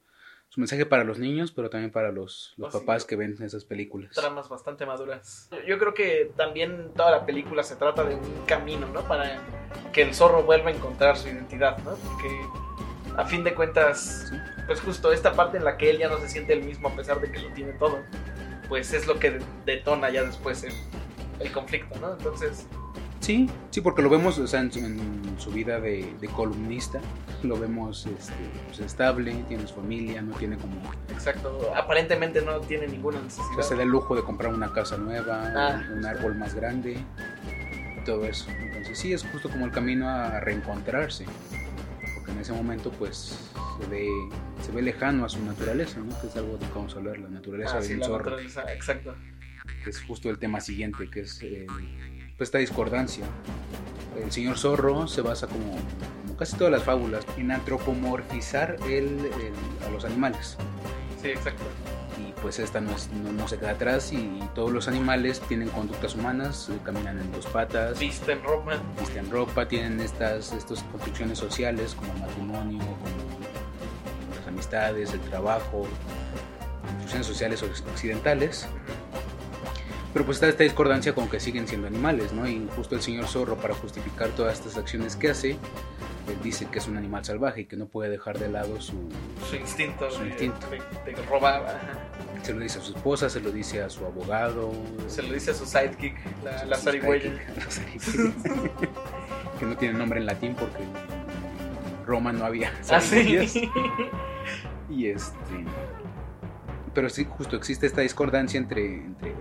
su 0.50 0.60
mensaje 0.60 0.84
para 0.84 1.02
los 1.04 1.18
niños, 1.18 1.50
pero 1.50 1.70
también 1.70 1.90
para 1.92 2.12
los, 2.12 2.52
los 2.58 2.68
Oh, 2.74 2.78
sí. 2.78 2.84
papás 2.84 3.06
que 3.06 3.16
ven 3.16 3.36
esas 3.40 3.64
películas. 3.64 4.10
Tramas 4.14 4.48
bastante 4.50 4.84
maduras. 4.84 5.48
Yo 5.66 5.78
creo 5.78 5.94
que 5.94 6.30
también 6.36 6.90
toda 6.94 7.10
la 7.10 7.24
película 7.24 7.62
se 7.62 7.76
trata 7.76 8.04
de 8.04 8.16
un 8.16 8.44
camino, 8.46 8.86
¿no? 8.88 9.00
Para 9.08 9.38
que 9.94 10.02
el 10.02 10.14
zorro 10.14 10.42
vuelva 10.42 10.68
a 10.68 10.72
encontrar 10.74 11.16
su 11.16 11.28
identidad, 11.28 11.78
¿no? 11.78 11.92
Porque 11.94 12.28
a 13.16 13.24
fin 13.24 13.44
de 13.44 13.54
cuentas, 13.54 14.26
Sí. 14.28 14.36
Pues 14.70 14.80
justo 14.82 15.12
esta 15.12 15.32
parte 15.32 15.56
en 15.56 15.64
la 15.64 15.76
que 15.76 15.90
él 15.90 15.98
ya 15.98 16.08
no 16.08 16.18
se 16.20 16.28
siente 16.28 16.52
el 16.52 16.62
mismo 16.62 16.86
a 16.86 16.92
pesar 16.94 17.20
de 17.20 17.32
que 17.32 17.40
lo 17.40 17.48
tiene 17.48 17.72
todo, 17.72 17.98
pues 18.68 18.92
es 18.92 19.04
lo 19.08 19.18
que 19.18 19.40
detona 19.66 20.10
ya 20.10 20.22
después 20.22 20.62
el, 20.62 20.72
el 21.40 21.50
conflicto, 21.50 21.98
¿no? 21.98 22.12
Entonces, 22.12 22.68
Sí, 23.18 23.50
Sí, 23.70 23.80
porque 23.80 24.00
lo 24.00 24.08
vemos 24.08 24.38
o 24.38 24.46
sea, 24.46 24.60
en, 24.60 24.72
su- 24.72 24.78
en 24.78 25.34
su 25.38 25.50
vida 25.50 25.80
de, 25.80 26.14
de 26.20 26.28
columnista, 26.28 27.00
lo 27.42 27.58
vemos 27.58 28.06
este, 28.06 28.32
pues, 28.68 28.78
estable, 28.78 29.34
tiene 29.48 29.66
su 29.66 29.74
familia, 29.74 30.22
no 30.22 30.34
tiene 30.36 30.56
como... 30.56 30.80
Exacto. 31.10 31.72
Aparentemente 31.76 32.40
no 32.40 32.60
tiene 32.60 32.86
ninguna 32.86 33.18
O 33.18 33.22
necesidad. 33.22 33.54
sea, 33.56 33.62
se 33.64 33.74
da 33.76 33.82
el 33.82 33.88
lujo 33.88 34.14
de 34.14 34.22
comprar 34.22 34.54
una 34.54 34.72
casa 34.72 34.96
nueva, 34.98 35.52
Ah, 35.54 35.82
un 35.92 36.06
árbol 36.06 36.36
más 36.36 36.54
grande, 36.54 36.96
y 38.00 38.04
todo 38.04 38.24
eso. 38.24 38.46
Entonces 38.58 38.96
sí, 38.98 39.12
es 39.12 39.22
justo 39.26 39.50
como 39.50 39.66
el 39.66 39.72
camino 39.72 40.08
a 40.08 40.38
reencontrarse, 40.40 41.26
en 42.30 42.38
ese 42.40 42.52
momento 42.52 42.90
pues 42.92 43.36
se 43.80 43.86
ve, 43.88 44.08
se 44.64 44.72
ve 44.72 44.82
lejano 44.82 45.24
a 45.24 45.28
su 45.28 45.42
naturaleza, 45.44 46.00
¿no? 46.00 46.18
que 46.20 46.26
es 46.28 46.36
algo 46.36 46.56
de 46.58 46.66
hablar, 46.96 47.18
la 47.18 47.28
naturaleza 47.28 47.78
Ah, 47.78 47.82
sí, 47.82 47.90
del 47.90 48.00
la 48.00 48.06
zorro, 48.06 48.24
naturaleza, 48.30 48.72
exacto. 48.72 49.14
es 49.86 50.00
justo 50.02 50.30
el 50.30 50.38
tema 50.38 50.60
siguiente, 50.60 51.08
que 51.10 51.20
es 51.20 51.40
eh, 51.42 51.66
pues, 52.36 52.48
esta 52.48 52.58
discordancia. 52.58 53.24
El 54.22 54.30
señor 54.32 54.58
zorro 54.58 55.06
se 55.06 55.22
basa 55.22 55.46
como, 55.46 55.76
como 56.22 56.36
casi 56.36 56.56
todas 56.56 56.72
las 56.72 56.82
fábulas 56.82 57.24
en 57.38 57.50
antropomorfizar 57.52 58.76
el- 58.86 59.26
el- 59.26 59.86
a 59.86 59.90
los 59.90 60.04
animales. 60.04 60.56
Sí, 61.20 61.28
exacto. 61.28 61.62
y 62.18 62.32
pues 62.40 62.58
esta 62.58 62.80
no, 62.80 62.92
es- 62.92 63.10
no, 63.10 63.32
no 63.32 63.46
se 63.48 63.58
queda 63.58 63.72
atrás 63.72 64.12
y, 64.12 64.40
todos 64.54 64.72
los 64.72 64.88
animales 64.88 65.40
tienen 65.40 65.68
conductas 65.68 66.14
humanas, 66.14 66.68
eh, 66.70 66.78
caminan 66.84 67.18
en 67.18 67.30
dos 67.32 67.46
patas, 67.46 67.98
Visten 67.98 68.42
ropa. 68.42 68.72
visten 68.98 69.30
ropa, 69.30 69.68
tienen 69.68 70.00
estas, 70.00 70.52
estas 70.52 70.82
construcciones 70.84 71.38
sociales 71.38 71.94
como 71.94 72.12
el 72.14 72.20
matrimonio, 72.20 72.78
como 72.80 74.36
las 74.38 74.46
amistades, 74.48 75.12
el 75.12 75.20
trabajo, 75.20 75.86
construcciones 76.84 77.26
sociales 77.26 77.62
oc- 77.62 77.88
occidentales. 77.92 78.66
Pero 80.12 80.24
pues 80.24 80.38
está 80.38 80.48
esta 80.48 80.64
discordancia 80.64 81.14
con 81.14 81.28
que 81.28 81.38
siguen 81.38 81.68
siendo 81.68 81.86
animales, 81.86 82.32
¿no? 82.32 82.48
Y 82.48 82.68
justo 82.74 82.96
el 82.96 83.02
señor 83.02 83.28
zorro 83.28 83.56
para 83.56 83.74
justificar 83.74 84.30
todas 84.30 84.54
estas 84.58 84.76
acciones 84.76 85.14
que 85.14 85.30
hace, 85.30 85.56
él 86.32 86.38
dice 86.42 86.66
que 86.70 86.78
es 86.78 86.86
un 86.88 86.96
animal 86.96 87.24
salvaje 87.24 87.62
y 87.62 87.64
que 87.66 87.76
no 87.76 87.86
puede 87.86 88.10
dejar 88.10 88.38
de 88.38 88.48
lado 88.48 88.80
su, 88.80 88.94
Su 89.48 89.56
instinto, 89.56 90.10
Su 90.10 90.22
de, 90.22 90.28
instinto. 90.30 90.66
de- 90.70 91.12
de 91.14 91.22
robar. 91.26 91.80
se 92.42 92.54
lo 92.54 92.60
dice 92.60 92.78
a 92.78 92.82
su 92.82 92.94
esposa, 92.94 93.28
se 93.30 93.40
lo 93.40 93.50
dice 93.50 93.82
a 93.82 93.90
su 93.90 94.04
abogado, 94.06 94.72
Se 95.08 95.22
lo 95.22 95.32
dice 95.34 95.50
a 95.50 95.54
su 95.54 95.66
sidekick, 95.66 96.14
la, 96.44 96.64
la 96.64 96.76
zarigüeya. 96.76 97.32
que 99.58 99.66
no 99.66 99.76
tiene 99.76 99.98
nombre 99.98 100.20
en 100.20 100.26
latín 100.26 100.54
porque 100.58 100.82
en 100.82 102.06
Roma 102.06 102.32
no 102.32 102.44
había 102.44 102.72
Ah, 102.90 103.00
zarigüeyas. 103.00 103.52
sí. 103.52 103.68
Y 104.88 105.06
este. 105.08 105.34
Pero 106.94 107.08
sí, 107.08 107.26
justo 107.28 107.56
existe 107.56 107.86
esta 107.86 108.00
discordancia 108.00 108.58
entre. 108.58 108.94
entre 109.04 109.34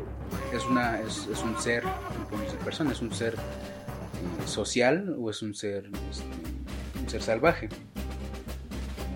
es, 0.53 0.63
una, 0.65 0.99
es, 0.99 1.27
es 1.31 1.41
un 1.41 1.59
ser, 1.59 1.83
no 1.83 2.23
podemos 2.29 2.45
decir 2.51 2.59
persona, 2.59 2.91
es 2.91 3.01
un 3.01 3.11
ser 3.11 3.33
eh, 3.33 4.47
social 4.47 5.15
o 5.19 5.31
es 5.31 5.41
un 5.41 5.55
ser, 5.55 5.89
este, 6.11 6.23
un 7.09 7.11
ser 7.11 7.23
salvaje. 7.23 7.69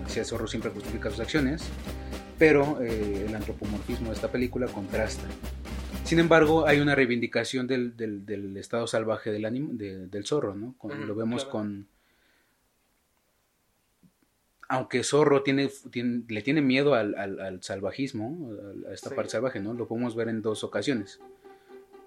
Decía 0.04 0.24
Zorro 0.24 0.48
siempre 0.48 0.70
justifica 0.72 1.10
sus 1.10 1.20
acciones, 1.20 1.62
pero 2.40 2.82
eh, 2.82 3.26
el 3.28 3.34
antropomorfismo 3.36 4.08
de 4.08 4.14
esta 4.14 4.32
película 4.32 4.66
contrasta. 4.66 5.22
Sin 6.02 6.18
embargo, 6.18 6.66
hay 6.66 6.80
una 6.80 6.96
reivindicación 6.96 7.68
del, 7.68 7.96
del- 7.96 8.26
del 8.26 8.56
estado 8.56 8.88
salvaje 8.88 9.30
del, 9.30 9.44
anim- 9.44 9.76
de- 9.76 10.08
del 10.08 10.26
zorro, 10.26 10.56
¿no? 10.56 10.74
Con- 10.76 11.06
lo 11.06 11.14
vemos 11.14 11.44
claro. 11.44 11.52
con... 11.52 11.86
Aunque 14.68 15.04
Zorro 15.04 15.42
tiene, 15.44 15.70
tiene- 15.90 16.24
le 16.26 16.42
tiene 16.42 16.62
miedo 16.62 16.94
al, 16.94 17.14
al- 17.16 17.38
al 17.38 17.62
salvajismo, 17.62 18.50
a- 18.86 18.90
a 18.90 18.94
esta 18.94 19.10
Sí. 19.10 19.14
parte 19.14 19.30
salvaje, 19.30 19.60
¿no? 19.60 19.72
Lo 19.72 19.86
podemos 19.86 20.16
ver 20.16 20.28
en 20.28 20.42
dos 20.42 20.64
ocasiones. 20.64 21.20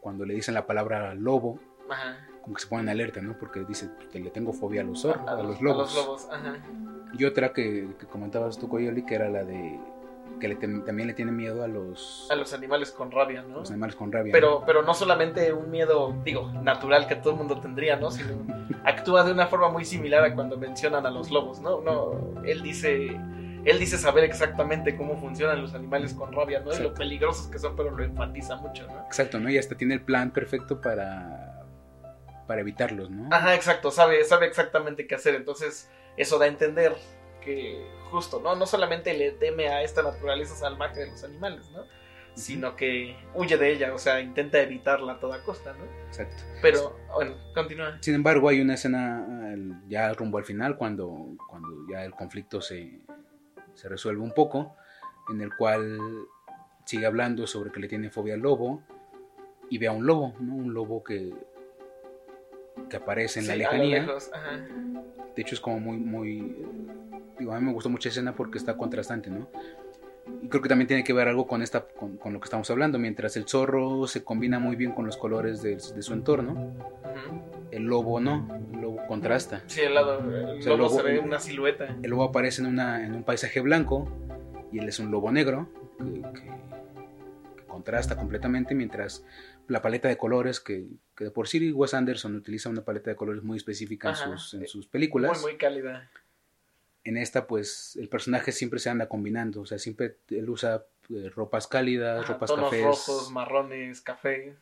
Cuando 0.01 0.25
le 0.25 0.33
dicen 0.33 0.53
la 0.53 0.67
palabra 0.67 1.15
lobo, 1.15 1.59
Ajá. 1.89 2.17
como 2.41 2.55
que 2.55 2.61
se 2.61 2.67
ponen 2.67 2.89
alerta, 2.89 3.21
¿no? 3.21 3.37
Porque 3.37 3.63
dice 3.65 3.89
que 4.11 4.19
le 4.19 4.29
tengo 4.29 4.53
fobia 4.53 4.81
a 4.81 4.83
los, 4.83 5.01
zorros, 5.01 5.27
a, 5.27 5.41
los 5.43 5.57
A 5.59 5.61
lobos. 5.63 5.95
los 5.95 5.95
lobos, 5.95 6.27
ajá. 6.31 6.55
Y 7.17 7.25
otra 7.25 7.53
que, 7.53 7.89
que 7.99 8.05
comentabas 8.05 8.57
tú, 8.57 8.67
Coyoli, 8.69 9.05
que 9.05 9.15
era 9.15 9.29
la 9.29 9.43
de 9.43 9.79
que 10.39 10.47
le 10.47 10.59
tem- 10.59 10.85
también 10.85 11.07
le 11.07 11.15
tiene 11.15 11.31
miedo 11.31 11.63
a 11.63 11.67
los, 11.67 12.27
A 12.29 12.35
los 12.35 12.53
animales 12.53 12.91
con 12.91 13.09
rabia, 13.11 13.41
¿no? 13.41 13.59
los 13.59 13.71
animales 13.71 13.95
con 13.95 14.11
rabia. 14.11 14.31
Pero, 14.31 14.61
pero 14.67 14.83
no 14.83 14.93
solamente 14.93 15.51
un 15.51 15.71
miedo, 15.71 16.13
digo, 16.23 16.51
natural 16.61 17.07
que 17.07 17.15
todo 17.15 17.31
el 17.31 17.37
mundo 17.39 17.59
tendría, 17.59 17.95
¿no? 17.95 18.11
Sino 18.11 18.35
actúa 18.83 19.23
de 19.23 19.31
una 19.31 19.47
forma 19.47 19.69
muy 19.69 19.83
similar 19.83 20.23
a 20.23 20.35
cuando 20.35 20.55
mencionan 20.57 21.05
a 21.07 21.09
los 21.09 21.31
lobos, 21.31 21.59
¿no? 21.59 21.81
No, 21.81 22.43
él 22.43 22.61
dice, 22.61 23.07
él 23.65 23.79
dice 23.79 23.97
saber 23.97 24.25
exactamente 24.25 24.95
cómo 24.95 25.17
funcionan 25.17 25.59
los 25.59 25.73
animales 25.73 26.13
con 26.13 26.31
rabia, 26.31 26.59
¿no? 26.59 26.71
Y 26.71 26.83
lo 26.83 26.93
peligrosos 26.93 27.47
que 27.47 27.57
son, 27.57 27.75
pero 27.75 27.89
lo 27.89 28.03
enfatiza 28.03 28.57
mucho, 28.57 28.85
¿no? 28.85 28.99
Exacto, 29.07 29.39
¿no? 29.39 29.49
Y 29.49 29.57
hasta 29.57 29.73
tiene 29.75 29.95
el 29.95 30.01
plan 30.01 30.29
perfecto 30.29 30.79
para, 30.79 31.56
para 32.47 32.61
evitarlos, 32.61 33.11
¿no? 33.11 33.29
Ajá, 33.31 33.53
exacto, 33.53 33.91
sabe, 33.91 34.23
sabe 34.23 34.47
exactamente 34.47 35.05
qué 35.05 35.15
hacer. 35.15 35.35
Entonces, 35.35 35.89
eso 36.15 36.39
da 36.39 36.45
a 36.45 36.47
entender 36.47 36.95
que 37.41 37.85
justo, 38.09 38.39
¿no? 38.41 38.55
No 38.55 38.65
solamente 38.65 39.13
le 39.13 39.31
teme 39.31 39.67
a 39.67 39.83
esta 39.83 40.01
naturaleza 40.01 40.55
salvaje 40.55 41.01
de 41.01 41.11
los 41.11 41.23
animales, 41.23 41.69
¿no? 41.71 41.83
Sino 42.33 42.75
que 42.75 43.15
huye 43.33 43.57
de 43.57 43.71
ella, 43.71 43.93
o 43.93 43.97
sea, 43.97 44.21
intenta 44.21 44.59
evitarla 44.61 45.13
a 45.13 45.19
toda 45.19 45.43
costa, 45.43 45.73
¿no? 45.73 45.83
Exacto. 46.07 46.43
Pero, 46.61 46.97
bueno, 47.13 47.35
continúa. 47.53 47.97
Sin 48.01 48.15
embargo, 48.15 48.47
hay 48.47 48.61
una 48.61 48.75
escena 48.75 49.55
ya 49.87 50.13
rumbo 50.13 50.37
al 50.37 50.45
final, 50.45 50.77
cuando, 50.77 51.35
cuando 51.49 51.69
ya 51.89 52.05
el 52.05 52.11
conflicto 52.11 52.61
se, 52.61 53.01
se 53.73 53.89
resuelve 53.89 54.21
un 54.21 54.33
poco, 54.33 54.75
en 55.29 55.41
el 55.41 55.55
cual 55.55 55.99
sigue 56.85 57.05
hablando 57.05 57.47
sobre 57.47 57.71
que 57.71 57.79
le 57.79 57.87
tiene 57.87 58.09
fobia 58.09 58.35
al 58.35 58.41
lobo 58.41 58.81
y 59.69 59.77
ve 59.77 59.87
a 59.87 59.91
un 59.91 60.05
lobo, 60.05 60.33
¿no? 60.39 60.55
Un 60.55 60.73
lobo 60.73 61.03
que, 61.03 61.33
que 62.89 62.97
aparece 62.97 63.39
en 63.39 63.47
la 63.47 63.53
Sí, 63.55 63.63
a 63.63 63.65
lo 63.65 63.71
lejanía. 63.73 63.99
lejos, 64.01 64.29
ajá. 64.33 64.57
De 65.35 65.41
hecho, 65.41 65.55
es 65.55 65.61
como 65.61 65.79
muy, 65.79 65.97
muy. 65.97 66.65
Digo, 67.37 67.53
a 67.53 67.59
mí 67.59 67.65
me 67.65 67.73
gustó 67.73 67.89
mucho 67.89 68.09
esa 68.09 68.19
escena 68.19 68.35
porque 68.35 68.57
está 68.57 68.75
contrastante, 68.77 69.29
¿no? 69.29 69.47
Y 70.41 70.49
creo 70.49 70.61
que 70.61 70.69
también 70.69 70.87
tiene 70.87 71.03
que 71.03 71.13
ver 71.13 71.27
algo 71.27 71.47
con, 71.47 71.61
esta, 71.61 71.87
con, 71.87 72.17
con 72.17 72.33
lo 72.33 72.39
que 72.39 72.45
estamos 72.45 72.69
hablando. 72.71 72.97
Mientras 72.99 73.37
el 73.37 73.47
zorro 73.47 74.07
se 74.07 74.23
combina 74.23 74.59
muy 74.59 74.75
bien 74.75 74.91
con 74.91 75.05
los 75.05 75.15
colores 75.17 75.61
de, 75.61 75.75
de 75.75 76.01
su 76.01 76.13
entorno, 76.13 76.51
Ujú. 76.53 77.41
el 77.71 77.83
lobo 77.83 78.19
no. 78.19 78.47
El 78.73 78.81
lobo 78.81 78.99
contrasta. 79.07 79.61
Sí, 79.67 79.81
el 79.81 79.93
lado, 79.93 80.19
el 80.19 80.59
O 80.59 80.61
sea, 80.61 80.73
el 80.73 80.79
lobo 80.79 80.89
lobo- 80.89 80.97
se 80.97 81.03
ve 81.03 81.19
una 81.19 81.39
silueta. 81.39 81.95
El 82.01 82.09
lobo 82.09 82.23
aparece 82.23 82.61
en, 82.61 82.67
una, 82.67 83.05
en 83.05 83.13
un 83.13 83.23
paisaje 83.23 83.61
blanco 83.61 84.07
y 84.71 84.79
él 84.79 84.87
es 84.89 84.99
un 84.99 85.11
lobo 85.11 85.31
negro 85.31 85.67
que- 85.99 86.21
que 86.21 86.49
contrasta 87.77 88.15
completamente. 88.15 88.73
Mientras 88.75 89.23
la 89.67 89.81
paleta 89.81 90.07
de 90.07 90.17
colores, 90.17 90.59
que, 90.59 90.87
que 91.15 91.25
de 91.25 91.31
por 91.31 91.47
sí 91.47 91.71
Wes 91.71 91.93
Anderson 91.93 92.35
utiliza 92.35 92.69
una 92.69 92.83
paleta 92.83 93.09
de 93.11 93.15
colores 93.15 93.43
muy 93.43 93.57
específica 93.57 94.09
en 94.09 94.15
sus, 94.15 94.53
en 94.55 94.67
sus 94.67 94.87
películas. 94.87 95.41
Muy, 95.41 95.51
muy 95.51 95.57
cálida. 95.57 96.09
en 97.03 97.17
esta 97.17 97.47
pues 97.47 97.95
el 97.95 98.09
personaje 98.09 98.51
siempre 98.51 98.79
se 98.79 98.89
anda 98.89 99.07
combinando, 99.07 99.61
o 99.61 99.65
sea, 99.65 99.77
siempre 99.79 100.17
él 100.29 100.49
usa 100.49 100.83
eh, 101.09 101.29
ropas 101.33 101.65
cálidas, 101.67 102.23
Ajá, 102.23 102.33
ropas 102.33 102.49
tonos 102.49 102.65
cafés, 102.65 102.83
rojos, 102.83 103.31
marrones, 103.31 104.01
café. 104.01 104.55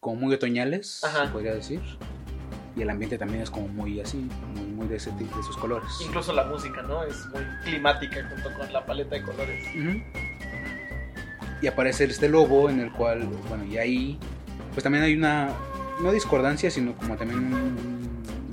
como 0.00 0.16
muy 0.16 0.34
otoñales, 0.34 1.04
Ajá. 1.04 1.26
se 1.26 1.32
podría 1.32 1.54
decir. 1.54 1.80
Y 2.76 2.82
el 2.82 2.88
ambiente 2.90 3.18
también 3.18 3.42
es 3.42 3.50
como 3.50 3.66
muy 3.68 4.00
así, 4.00 4.16
muy, 4.54 4.64
muy 4.64 4.86
de, 4.88 4.96
ese, 4.96 5.10
tipo- 5.18 5.34
de 5.34 5.40
esos 5.42 5.56
colores. 5.56 5.90
Incluso 6.00 6.32
la 6.32 6.44
música, 6.44 6.80
¿no? 6.82 7.02
Es 7.04 7.26
muy 7.26 7.42
climática 7.64 8.26
junto 8.30 8.48
con 8.56 8.72
la 8.72 8.86
paleta 8.86 9.16
de 9.16 9.22
colores. 9.22 9.64
Ujú. 9.76 9.98
Y 11.62 11.66
aparece 11.66 12.04
este 12.04 12.28
lobo 12.28 12.70
en 12.70 12.80
el 12.80 12.90
cual, 12.92 13.28
bueno, 13.48 13.64
y 13.64 13.76
ahí 13.78 14.18
pues 14.72 14.82
también 14.84 15.04
hay 15.04 15.14
una, 15.14 15.50
no 16.00 16.12
discordancia, 16.12 16.70
sino 16.70 16.94
como 16.94 17.16
también 17.16 17.40
un, 17.40 17.54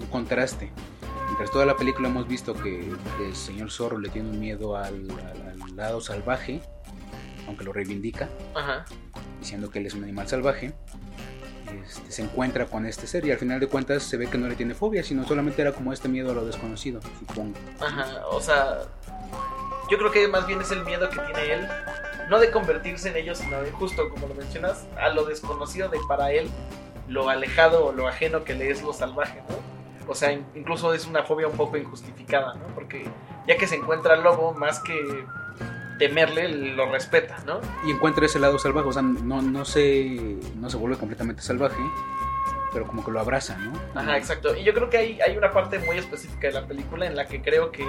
un 0.01 0.07
contraste. 0.11 0.71
Mientras 1.25 1.51
toda 1.51 1.65
la 1.65 1.75
película 1.77 2.07
hemos 2.09 2.27
visto 2.27 2.53
que, 2.53 2.91
el 3.19 3.35
señor 3.35 3.69
zorro 3.71 3.99
le 3.99 4.09
tiene 4.09 4.29
un 4.29 4.39
miedo 4.39 4.75
al, 4.75 5.07
al- 5.11 5.61
al 5.61 5.75
lado 5.75 6.01
salvaje, 6.01 6.61
aunque 7.47 7.63
lo 7.63 7.71
reivindica, 7.71 8.27
Ajá. 8.55 8.85
diciendo 9.39 9.69
que 9.69 9.79
él 9.79 9.85
es 9.85 9.93
un 9.93 10.03
animal 10.03 10.27
salvaje, 10.27 10.73
este, 11.85 12.11
se 12.11 12.21
encuentra 12.23 12.65
con 12.65 12.85
este 12.85 13.07
ser 13.07 13.25
y 13.25 13.31
al 13.31 13.37
final 13.37 13.59
de 13.59 13.67
cuentas 13.67 14.03
se 14.03 14.17
ve 14.17 14.27
que 14.27 14.37
no 14.37 14.47
le 14.47 14.55
tiene 14.55 14.73
fobia, 14.73 15.03
sino 15.03 15.25
solamente 15.25 15.61
era 15.61 15.71
como 15.73 15.93
este 15.93 16.09
miedo 16.09 16.31
a 16.31 16.33
lo 16.33 16.45
desconocido, 16.45 16.99
supongo. 17.19 17.55
Ajá. 17.79 18.25
O 18.31 18.41
sea, 18.41 18.79
yo 19.91 19.97
creo 19.97 20.11
que 20.11 20.27
más 20.27 20.47
bien 20.47 20.61
es 20.61 20.71
el 20.71 20.83
miedo 20.83 21.09
que 21.09 21.19
tiene 21.19 21.53
él. 21.53 21.67
No 22.29 22.39
de 22.39 22.51
convertirse 22.51 23.09
en 23.09 23.15
ellos, 23.17 23.37
sino 23.37 23.61
de 23.61 23.71
justo, 23.71 24.09
como 24.09 24.27
lo 24.27 24.35
mencionas, 24.35 24.85
a 25.01 25.09
lo 25.09 25.23
desconocido 25.25 25.89
de 25.89 25.97
para 26.07 26.31
él, 26.31 26.49
lo 27.07 27.29
alejado 27.29 27.85
o 27.85 27.91
lo 27.93 28.07
ajeno 28.07 28.43
que 28.43 28.53
le 28.53 28.69
es 28.69 28.81
lo 28.83 28.91
salvaje, 28.93 29.41
¿no? 29.49 29.55
O 30.09 30.15
sea, 30.15 30.31
in- 30.31 30.45
incluso 30.55 30.93
es 30.93 31.05
una 31.05 31.23
fobia 31.23 31.47
un 31.47 31.55
poco 31.57 31.77
injustificada, 31.77 32.53
¿no? 32.55 32.67
Porque 32.75 33.05
ya 33.47 33.57
que 33.57 33.67
se 33.67 33.75
encuentra 33.75 34.13
al 34.13 34.23
lobo, 34.23 34.53
más 34.53 34.79
que 34.79 35.25
temerle, 35.99 36.47
lo 36.75 36.91
respeta, 36.91 37.37
¿no? 37.45 37.59
y 37.85 37.91
encuentra 37.91 38.25
ese 38.25 38.37
lado 38.39 38.59
salvaje, 38.59 38.87
o 38.87 38.93
sea, 38.93 39.01
no, 39.01 39.41
no, 39.41 39.65
se, 39.65 40.37
no 40.55 40.69
se 40.69 40.77
vuelve 40.77 40.97
completamente 40.97 41.41
salvaje, 41.41 41.81
pero 42.71 42.85
como 42.85 43.03
que 43.03 43.09
lo 43.11 43.19
abraza, 43.19 43.57
¿no? 43.57 43.73
Ajá, 43.99 44.15
exacto. 44.17 44.55
Y 44.55 44.63
yo 44.63 44.73
creo 44.75 44.89
que 44.91 44.97
hay, 44.97 45.21
hay 45.21 45.35
una 45.37 45.51
parte 45.51 45.79
muy 45.79 45.97
específica 45.97 46.47
de 46.47 46.53
la 46.53 46.67
película 46.67 47.07
en 47.07 47.15
la 47.15 47.25
que 47.25 47.41
creo 47.41 47.71
que 47.71 47.83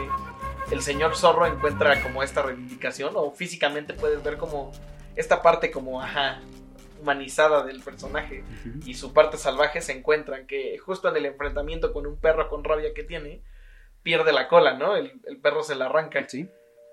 el 0.71 0.83
señor 0.83 1.17
zorro 1.17 1.47
encuentra 1.47 2.03
como 2.03 2.23
esta 2.23 2.43
reivindicación 2.43 3.13
o 3.17 3.31
físicamente 3.31 3.95
puedes 3.95 4.23
ver 4.23 4.37
como 4.37 4.73
esta 5.17 5.43
parte 5.43 5.71
como, 5.71 6.01
ajá, 6.01 6.41
humanizada 7.01 7.63
del 7.65 7.81
personaje 7.81 8.45
y 8.85 8.95
su 8.95 9.13
parte 9.13 9.39
salvaje 9.39 9.81
se 9.81 9.93
encuentran 9.93 10.47
que 10.47 10.79
justo 10.79 11.09
en 11.09 11.17
el 11.17 11.27
enfrentamiento 11.27 11.93
con 11.93 12.07
un 12.07 12.21
perro 12.21 12.49
con 12.49 12.65
rabia 12.65 12.93
que 12.93 13.05
tiene, 13.05 13.43
pierde 14.03 14.33
la 14.33 14.49
cola, 14.49 14.75
¿no? 14.75 14.97
El, 14.97 15.21
el 15.25 15.41
perro 15.41 15.63
se 15.63 15.75
la 15.75 15.87
arranca. 15.87 16.29
Sí, 16.29 16.49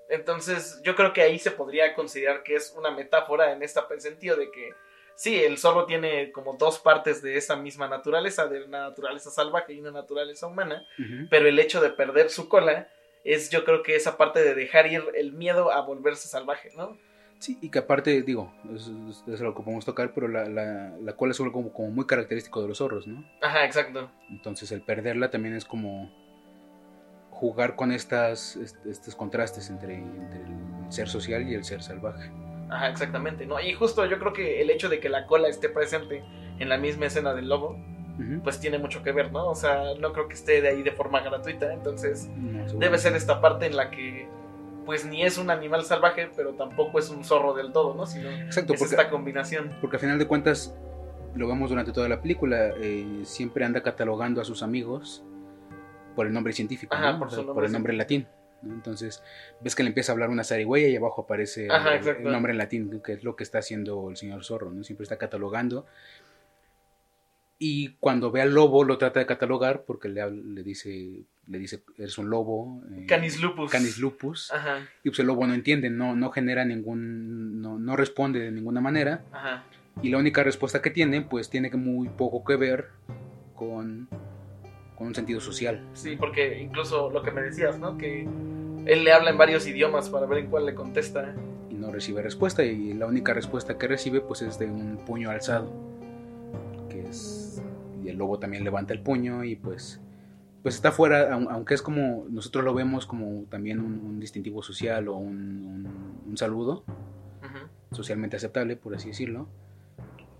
Entonces, 0.08 0.80
yo 0.84 0.94
creo 0.94 1.12
que 1.12 1.22
ahí 1.22 1.38
se 1.38 1.50
podría 1.50 1.94
considerar 1.94 2.42
que 2.42 2.54
es 2.54 2.74
una 2.78 2.90
metáfora 2.90 3.52
en 3.52 3.62
este 3.62 3.80
sentido 3.98 4.36
de 4.36 4.50
que 4.50 4.70
sí, 5.16 5.42
el 5.42 5.58
zorro 5.58 5.86
tiene 5.86 6.30
como 6.30 6.56
dos 6.56 6.78
partes 6.78 7.22
de 7.22 7.36
esa 7.36 7.56
misma 7.56 7.88
naturaleza, 7.88 8.46
de 8.46 8.64
una 8.64 8.88
naturaleza 8.88 9.30
salvaje 9.30 9.72
y 9.72 9.80
una 9.80 9.90
naturaleza 9.90 10.46
humana, 10.46 10.86
pero 11.30 11.48
el 11.48 11.58
hecho 11.58 11.80
de 11.80 11.90
perder 11.90 12.30
su 12.30 12.48
cola 12.48 12.88
es 13.26 13.50
yo 13.50 13.64
creo 13.64 13.82
que 13.82 13.96
esa 13.96 14.16
parte 14.16 14.42
de 14.42 14.54
dejar 14.54 14.86
ir 14.86 15.02
el 15.16 15.32
miedo 15.32 15.72
a 15.72 15.80
volverse 15.82 16.28
salvaje, 16.28 16.70
¿no? 16.76 16.96
Sí, 17.38 17.58
y 17.60 17.68
que 17.70 17.80
aparte, 17.80 18.22
digo, 18.22 18.50
es, 18.74 18.90
es- 19.30 19.40
algo 19.42 19.54
que 19.54 19.62
podemos 19.62 19.84
tocar, 19.84 20.12
pero 20.14 20.26
la, 20.26 20.46
la, 20.46 20.96
la 20.98 21.12
cola 21.16 21.32
es 21.32 21.40
algo 21.40 21.52
como, 21.52 21.70
como 21.72 21.90
muy 21.90 22.06
característico 22.06 22.62
de 22.62 22.68
los 22.68 22.78
zorros, 22.78 23.06
¿no? 23.06 23.22
Ajá, 23.42 23.64
exacto. 23.66 24.10
Entonces 24.30 24.72
el 24.72 24.80
perderla 24.80 25.30
también 25.30 25.54
es 25.54 25.66
como 25.66 26.10
jugar 27.30 27.76
con 27.76 27.92
estas, 27.92 28.56
est- 28.56 28.86
estos 28.86 29.14
contrastes 29.14 29.68
entre, 29.68 29.96
entre 29.96 30.40
el 30.40 30.92
ser 30.92 31.08
social 31.08 31.46
y 31.48 31.54
el 31.54 31.64
ser 31.64 31.82
salvaje. 31.82 32.30
Ajá, 32.70 32.88
exactamente, 32.88 33.44
¿no? 33.46 33.60
Y 33.60 33.74
justo 33.74 34.06
yo 34.06 34.18
creo 34.18 34.32
que 34.32 34.62
el 34.62 34.70
hecho 34.70 34.88
de 34.88 34.98
que 34.98 35.08
la 35.08 35.26
cola 35.26 35.48
esté 35.48 35.68
presente 35.68 36.24
en 36.58 36.68
la 36.68 36.78
misma 36.78 37.06
escena 37.06 37.34
del 37.34 37.48
lobo, 37.48 37.76
Pues 38.42 38.58
tiene 38.60 38.78
mucho 38.78 39.02
que 39.02 39.12
ver, 39.12 39.30
¿no? 39.32 39.48
O 39.50 39.54
sea, 39.54 39.94
no 40.00 40.12
creo 40.12 40.26
que 40.28 40.34
esté 40.34 40.60
de 40.62 40.68
ahí 40.68 40.82
de 40.82 40.92
forma 40.92 41.20
gratuita, 41.20 41.72
entonces 41.72 42.28
No, 42.34 42.64
debe 42.78 42.96
ser 42.98 43.14
esta 43.14 43.40
parte 43.40 43.66
en 43.66 43.76
la 43.76 43.90
que 43.90 44.28
pues 44.86 45.04
ni 45.04 45.22
es 45.24 45.36
un 45.36 45.50
animal 45.50 45.84
salvaje, 45.84 46.30
pero 46.36 46.52
tampoco 46.54 46.98
es 47.00 47.10
un 47.10 47.24
zorro 47.24 47.54
del 47.54 47.72
todo, 47.72 47.94
¿no? 47.94 48.06
Sino 48.06 48.30
Exacto, 48.30 48.72
es 48.74 48.78
porque, 48.80 48.94
esta 48.94 49.10
combinación. 49.10 49.76
porque 49.80 49.96
al 49.96 50.00
final 50.00 50.18
de 50.18 50.26
cuentas 50.26 50.74
lo 51.34 51.48
vemos 51.48 51.70
durante 51.70 51.92
toda 51.92 52.08
la 52.08 52.22
película, 52.22 52.70
eh, 52.80 53.20
siempre 53.24 53.64
anda 53.64 53.82
catalogando 53.82 54.40
a 54.40 54.44
sus 54.44 54.62
amigos 54.62 55.24
por 56.14 56.26
el 56.26 56.32
nombre 56.32 56.52
científico, 56.52 56.94
Ajá, 56.94 57.12
¿no? 57.12 57.18
por 57.18 57.30
su 57.30 57.40
el 57.40 57.72
nombre 57.72 57.92
latín. 57.94 58.26
¿no? 58.62 58.72
Entonces 58.72 59.22
ves 59.60 59.74
que 59.74 59.82
le 59.82 59.88
empieza 59.88 60.12
a 60.12 60.14
hablar 60.14 60.30
una 60.30 60.44
zarigüeya 60.44 60.88
y 60.88 60.96
abajo 60.96 61.22
aparece 61.22 61.68
Ajá, 61.70 61.96
el 61.96 62.22
nombre 62.22 62.52
en 62.52 62.58
latín, 62.58 63.02
que 63.04 63.12
es 63.14 63.24
lo 63.24 63.36
que 63.36 63.42
está 63.42 63.58
haciendo 63.58 64.08
el 64.08 64.16
señor 64.16 64.44
zorro, 64.44 64.70
¿no? 64.70 64.82
Siempre 64.84 65.02
está 65.02 65.18
catalogando. 65.18 65.84
Y 67.58 67.94
cuando 68.00 68.30
ve 68.30 68.42
al 68.42 68.52
lobo 68.52 68.84
lo 68.84 68.98
trata 68.98 69.20
de 69.20 69.26
catalogar 69.26 69.84
porque 69.86 70.08
le, 70.08 70.30
le 70.30 70.62
dice, 70.62 71.22
le 71.46 71.58
dice, 71.58 71.82
eres 71.96 72.18
un 72.18 72.28
lobo. 72.28 72.82
eh, 72.92 73.06
Canis 73.06 73.40
lupus. 73.40 73.70
Canis 73.70 73.98
lupus. 73.98 74.52
Ajá, 74.52 74.80
Y 75.02 75.08
pues 75.10 75.18
el 75.20 75.26
lobo 75.26 75.46
no 75.46 75.54
entiende, 75.54 75.88
no, 75.88 76.14
no 76.14 76.30
genera 76.30 76.64
ningún, 76.66 77.62
no, 77.62 77.78
no 77.78 77.96
responde 77.96 78.40
de 78.40 78.50
ninguna 78.50 78.80
manera. 78.80 79.24
ajá. 79.32 79.64
Y 80.02 80.10
la 80.10 80.18
única 80.18 80.42
respuesta 80.42 80.82
que 80.82 80.90
tiene, 80.90 81.22
pues 81.22 81.48
tiene 81.48 81.70
que 81.70 81.78
muy 81.78 82.08
poco 82.10 82.44
que 82.44 82.56
ver 82.56 82.88
con, 83.54 84.06
con 84.94 85.06
un 85.06 85.14
sentido 85.14 85.40
social. 85.40 85.82
Sí, 85.94 86.16
porque 86.16 86.60
incluso 86.60 87.08
lo 87.10 87.22
que 87.22 87.30
me 87.30 87.40
decías, 87.40 87.78
¿no? 87.78 87.96
Que 87.96 88.28
él 88.84 89.04
le 89.04 89.12
habla 89.12 89.30
en 89.30 89.38
varios 89.38 89.66
idiomas 89.66 90.10
para 90.10 90.26
ver 90.26 90.40
en 90.40 90.46
cuál 90.50 90.66
le 90.66 90.74
contesta. 90.74 91.34
Y 91.70 91.74
no 91.76 91.90
recibe 91.90 92.20
respuesta. 92.20 92.62
Y 92.62 92.92
la 92.92 93.06
única 93.06 93.32
respuesta 93.32 93.78
que 93.78 93.88
recibe, 93.88 94.20
pues 94.20 94.42
es 94.42 94.58
de 94.58 94.66
un 94.66 94.98
puño 95.06 95.30
alzado. 95.30 95.72
Que 96.90 97.00
es. 97.08 97.45
Y 98.06 98.10
el 98.10 98.16
lobo 98.18 98.38
también 98.38 98.62
levanta 98.62 98.94
el 98.94 99.00
puño 99.00 99.42
y 99.44 99.56
pues. 99.56 100.00
Pues 100.62 100.74
está 100.76 100.90
fuera, 100.92 101.32
aun- 101.36 101.48
aunque 101.50 101.74
es 101.74 101.82
como. 101.82 102.24
Nosotros 102.30 102.64
lo 102.64 102.72
vemos 102.72 103.04
como 103.06 103.44
también 103.50 103.80
un, 103.80 103.98
un 104.04 104.20
distintivo 104.20 104.62
social 104.62 105.08
o 105.08 105.16
un, 105.16 105.34
un- 105.36 106.22
un 106.30 106.36
saludo. 106.36 106.84
Socialmente 107.92 108.36
aceptable, 108.36 108.76
por 108.76 108.94
así 108.94 109.08
decirlo, 109.08 109.48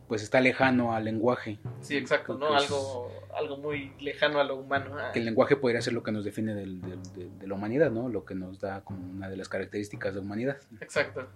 pues 0.08 0.22
está 0.22 0.40
lejano 0.40 0.94
al 0.94 1.04
lenguaje. 1.04 1.58
Sí, 1.80 1.96
exacto, 1.96 2.36
¿no? 2.36 2.48
Pues- 2.48 2.64
Algo, 2.64 3.08
algo 3.36 3.56
muy 3.58 3.92
lejano 4.00 4.40
a 4.40 4.44
lo 4.44 4.56
humano. 4.56 4.96
Ah, 4.98 5.10
Que 5.12 5.20
el 5.20 5.24
lenguaje 5.24 5.54
podría 5.56 5.80
ser 5.80 5.92
lo 5.92 6.02
que 6.02 6.10
nos 6.12 6.24
define 6.24 6.54
del- 6.54 6.80
del- 6.82 7.02
de, 7.14 7.30
de 7.38 7.46
la 7.46 7.54
humanidad, 7.54 7.90
¿no? 7.92 8.08
Lo 8.08 8.24
que 8.24 8.34
nos 8.34 8.58
da 8.60 8.82
como 8.82 8.98
una 9.10 9.28
de 9.30 9.36
las 9.36 9.48
características 9.48 10.12
de 10.14 10.20
humanidad. 10.20 10.58
Exacto. 10.80 11.28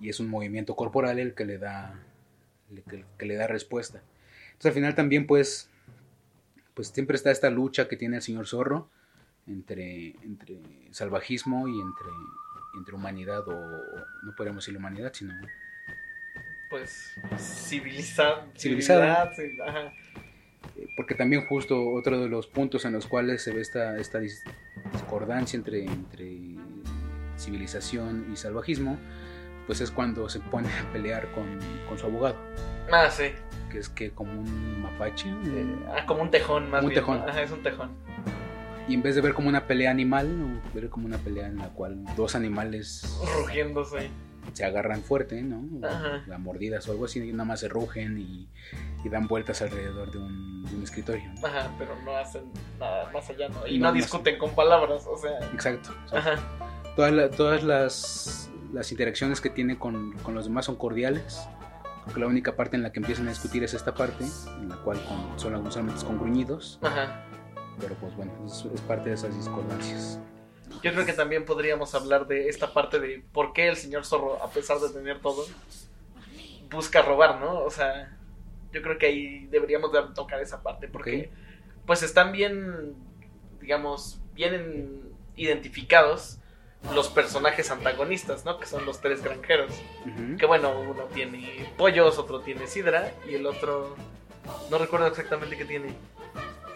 Y 0.00 0.08
es 0.08 0.18
un 0.18 0.28
movimiento 0.28 0.74
corporal 0.74 1.18
el 1.20 1.34
que 1.34 1.44
le 1.44 1.58
da, 1.58 1.94
que 3.16 3.24
le 3.26 3.36
da 3.36 3.46
respuesta. 3.46 4.02
Entonces 4.62 4.76
al 4.76 4.80
final 4.80 4.94
también 4.94 5.26
pues, 5.26 5.68
pues 6.74 6.86
siempre 6.86 7.16
está 7.16 7.32
esta 7.32 7.50
lucha 7.50 7.88
que 7.88 7.96
tiene 7.96 8.18
el 8.18 8.22
señor 8.22 8.46
Zorro 8.46 8.88
entre, 9.48 10.10
entre 10.22 10.60
salvajismo 10.92 11.66
y 11.66 11.72
entre, 11.80 12.06
entre 12.78 12.94
humanidad, 12.94 13.42
o 13.48 13.54
no 14.22 14.32
podríamos 14.36 14.64
decir 14.64 14.78
humanidad, 14.78 15.12
sino 15.12 15.34
Pues 16.70 17.12
civilizar, 17.38 18.46
Civilizada. 18.56 19.32
ajá. 19.66 19.92
Eh, 20.76 20.86
porque 20.96 21.16
también 21.16 21.44
justo 21.48 21.90
otro 21.92 22.20
de 22.20 22.28
los 22.28 22.46
puntos 22.46 22.84
en 22.84 22.92
los 22.92 23.08
cuales 23.08 23.42
se 23.42 23.52
ve 23.52 23.62
esta, 23.62 23.98
esta 23.98 24.20
dis- 24.20 24.44
discordancia 24.92 25.56
entre, 25.56 25.84
entre 25.86 26.38
civilización 27.36 28.28
y 28.32 28.36
salvajismo, 28.36 28.96
pues 29.66 29.80
es 29.80 29.90
cuando 29.90 30.28
se 30.28 30.38
pone 30.38 30.68
a 30.68 30.92
pelear 30.92 31.32
con, 31.32 31.58
con 31.88 31.98
su 31.98 32.06
abogado, 32.06 32.36
Ah, 32.92 33.10
sí. 33.10 33.32
Que 33.72 33.78
es 33.78 33.88
que 33.88 34.10
como 34.10 34.30
un 34.32 34.82
mapache, 34.82 35.28
Eh, 35.30 35.76
ah, 35.96 36.04
como 36.06 36.22
un 36.22 36.30
tejón 36.30 36.70
más 36.70 36.82
Un 36.82 36.90
bien. 36.90 37.00
tejón. 37.00 37.18
¿no? 37.20 37.26
Ajá, 37.28 37.42
es 37.42 37.50
un 37.50 37.62
tejón. 37.62 37.90
y 38.88 38.94
en 38.94 39.02
vez 39.02 39.14
de 39.14 39.20
ver 39.22 39.32
como 39.34 39.48
una 39.48 39.66
pelea 39.66 39.90
animal, 39.90 40.60
ver 40.74 40.88
como 40.90 41.06
una 41.06 41.16
pelea 41.18 41.46
en 41.46 41.56
la 41.58 41.68
cual 41.70 42.04
dos 42.16 42.34
animales 42.34 43.18
Rugiéndose. 43.38 44.10
se 44.52 44.64
agarran 44.64 45.02
fuerte, 45.02 45.40
¿no? 45.42 45.64
Ajá. 45.86 46.22
a 46.34 46.38
mordidas 46.38 46.86
o 46.88 46.92
algo 46.92 47.04
así, 47.06 47.20
y 47.20 47.32
nada 47.32 47.44
más 47.44 47.60
se 47.60 47.68
rugen 47.68 48.18
y, 48.18 48.48
y 49.04 49.08
dan 49.08 49.26
vueltas 49.28 49.62
alrededor 49.62 50.10
de 50.10 50.18
un, 50.18 50.64
de 50.64 50.76
un 50.76 50.82
escritorio. 50.82 51.24
¿no? 51.40 51.46
Ajá, 51.46 51.70
pero 51.78 51.94
no 52.04 52.16
hacen 52.16 52.42
nada 52.78 53.10
más 53.12 53.28
allá, 53.30 53.48
¿no? 53.48 53.66
Y 53.66 53.78
No, 53.78 53.86
no, 53.86 53.90
no 53.92 53.96
discuten 53.96 54.36
con 54.38 54.50
palabras, 54.54 55.06
o 55.06 55.16
sea. 55.16 55.38
Exacto. 55.54 55.90
o 56.04 56.08
sea, 56.08 56.18
Ajá. 56.18 56.34
Todas, 56.96 57.12
la- 57.12 57.30
todas 57.30 57.62
las, 57.62 58.50
las 58.72 58.90
interacciones 58.92 59.40
que 59.40 59.48
tiene 59.48 59.78
con, 59.78 60.12
con 60.24 60.34
los 60.34 60.44
demás 60.44 60.66
son 60.66 60.76
cordiales. 60.76 61.40
Creo 62.04 62.14
que 62.14 62.20
la 62.20 62.26
única 62.26 62.56
parte 62.56 62.76
en 62.76 62.82
la 62.82 62.92
que 62.92 63.00
empiezan 63.00 63.26
a 63.28 63.30
discutir 63.30 63.62
es 63.62 63.74
esta 63.74 63.94
parte, 63.94 64.24
en 64.60 64.68
la 64.68 64.76
cual 64.76 64.98
con, 65.04 65.38
son, 65.38 65.72
solamente 65.72 66.04
con 66.04 66.18
gruñidos. 66.18 66.78
Ajá. 66.82 67.24
Pero 67.80 67.94
pues 67.96 68.14
bueno, 68.16 68.32
es, 68.46 68.64
es 68.72 68.80
parte 68.82 69.10
de 69.10 69.14
esas 69.14 69.34
discordancias. 69.36 70.20
Yo 70.82 70.92
creo 70.92 71.06
que 71.06 71.12
también 71.12 71.44
podríamos 71.44 71.94
hablar 71.94 72.26
de 72.26 72.48
esta 72.48 72.72
parte 72.72 72.98
de 72.98 73.22
por 73.32 73.52
qué 73.52 73.68
el 73.68 73.76
señor 73.76 74.04
zorro, 74.04 74.42
a 74.42 74.50
pesar 74.50 74.78
de 74.78 74.88
tener 74.88 75.20
todo, 75.20 75.46
busca 76.70 77.02
robar, 77.02 77.38
¿no? 77.40 77.60
O 77.60 77.70
sea, 77.70 78.16
yo 78.72 78.82
creo 78.82 78.98
que 78.98 79.06
ahí 79.06 79.46
deberíamos 79.46 79.92
de 79.92 80.00
tocar 80.14 80.40
esa 80.40 80.62
parte, 80.62 80.88
porque 80.88 81.30
pues 81.86 82.02
están 82.02 82.32
bien, 82.32 82.94
digamos, 83.60 84.20
bien 84.34 85.12
identificados 85.36 86.38
los 86.94 87.08
personajes 87.08 87.70
antagonistas, 87.70 88.44
¿no? 88.44 88.58
Que 88.58 88.66
son 88.66 88.84
los 88.84 89.00
tres 89.00 89.22
granjeros. 89.22 89.72
Que 90.38 90.46
bueno, 90.46 90.72
uno 90.80 91.04
tiene 91.14 91.72
pollos, 91.76 92.18
otro 92.18 92.40
tiene 92.40 92.66
sidra 92.66 93.12
y 93.28 93.34
el 93.34 93.46
otro 93.46 93.94
no 94.70 94.78
recuerdo 94.78 95.06
exactamente 95.06 95.56
qué 95.56 95.64
tiene. 95.64 95.94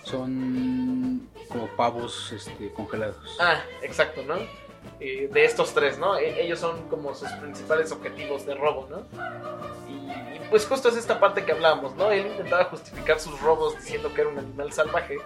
Son 0.04 1.28
como 1.48 1.66
pavos 1.76 2.32
este, 2.32 2.72
congelados. 2.72 3.36
Ah, 3.40 3.60
exacto, 3.82 4.22
¿no? 4.22 4.36
Eh, 5.00 5.28
de 5.32 5.44
estos 5.44 5.74
tres, 5.74 5.98
¿no? 5.98 6.16
E- 6.16 6.42
ellos 6.42 6.60
son 6.60 6.88
como 6.88 7.14
sus 7.14 7.28
principales 7.32 7.90
objetivos 7.90 8.46
de 8.46 8.54
robo, 8.54 8.88
¿no? 8.88 9.06
Y, 9.88 10.36
y, 10.36 10.40
pues 10.48 10.64
justo 10.64 10.88
es 10.88 10.96
esta 10.96 11.18
parte 11.18 11.44
que 11.44 11.52
hablábamos, 11.52 11.96
¿no? 11.96 12.12
Él 12.12 12.28
intentaba 12.28 12.64
justificar 12.66 13.18
sus 13.18 13.40
robos 13.40 13.76
diciendo 13.76 14.14
que 14.14 14.20
era 14.20 14.30
un 14.30 14.38
animal 14.38 14.72
salvaje, 14.72 15.18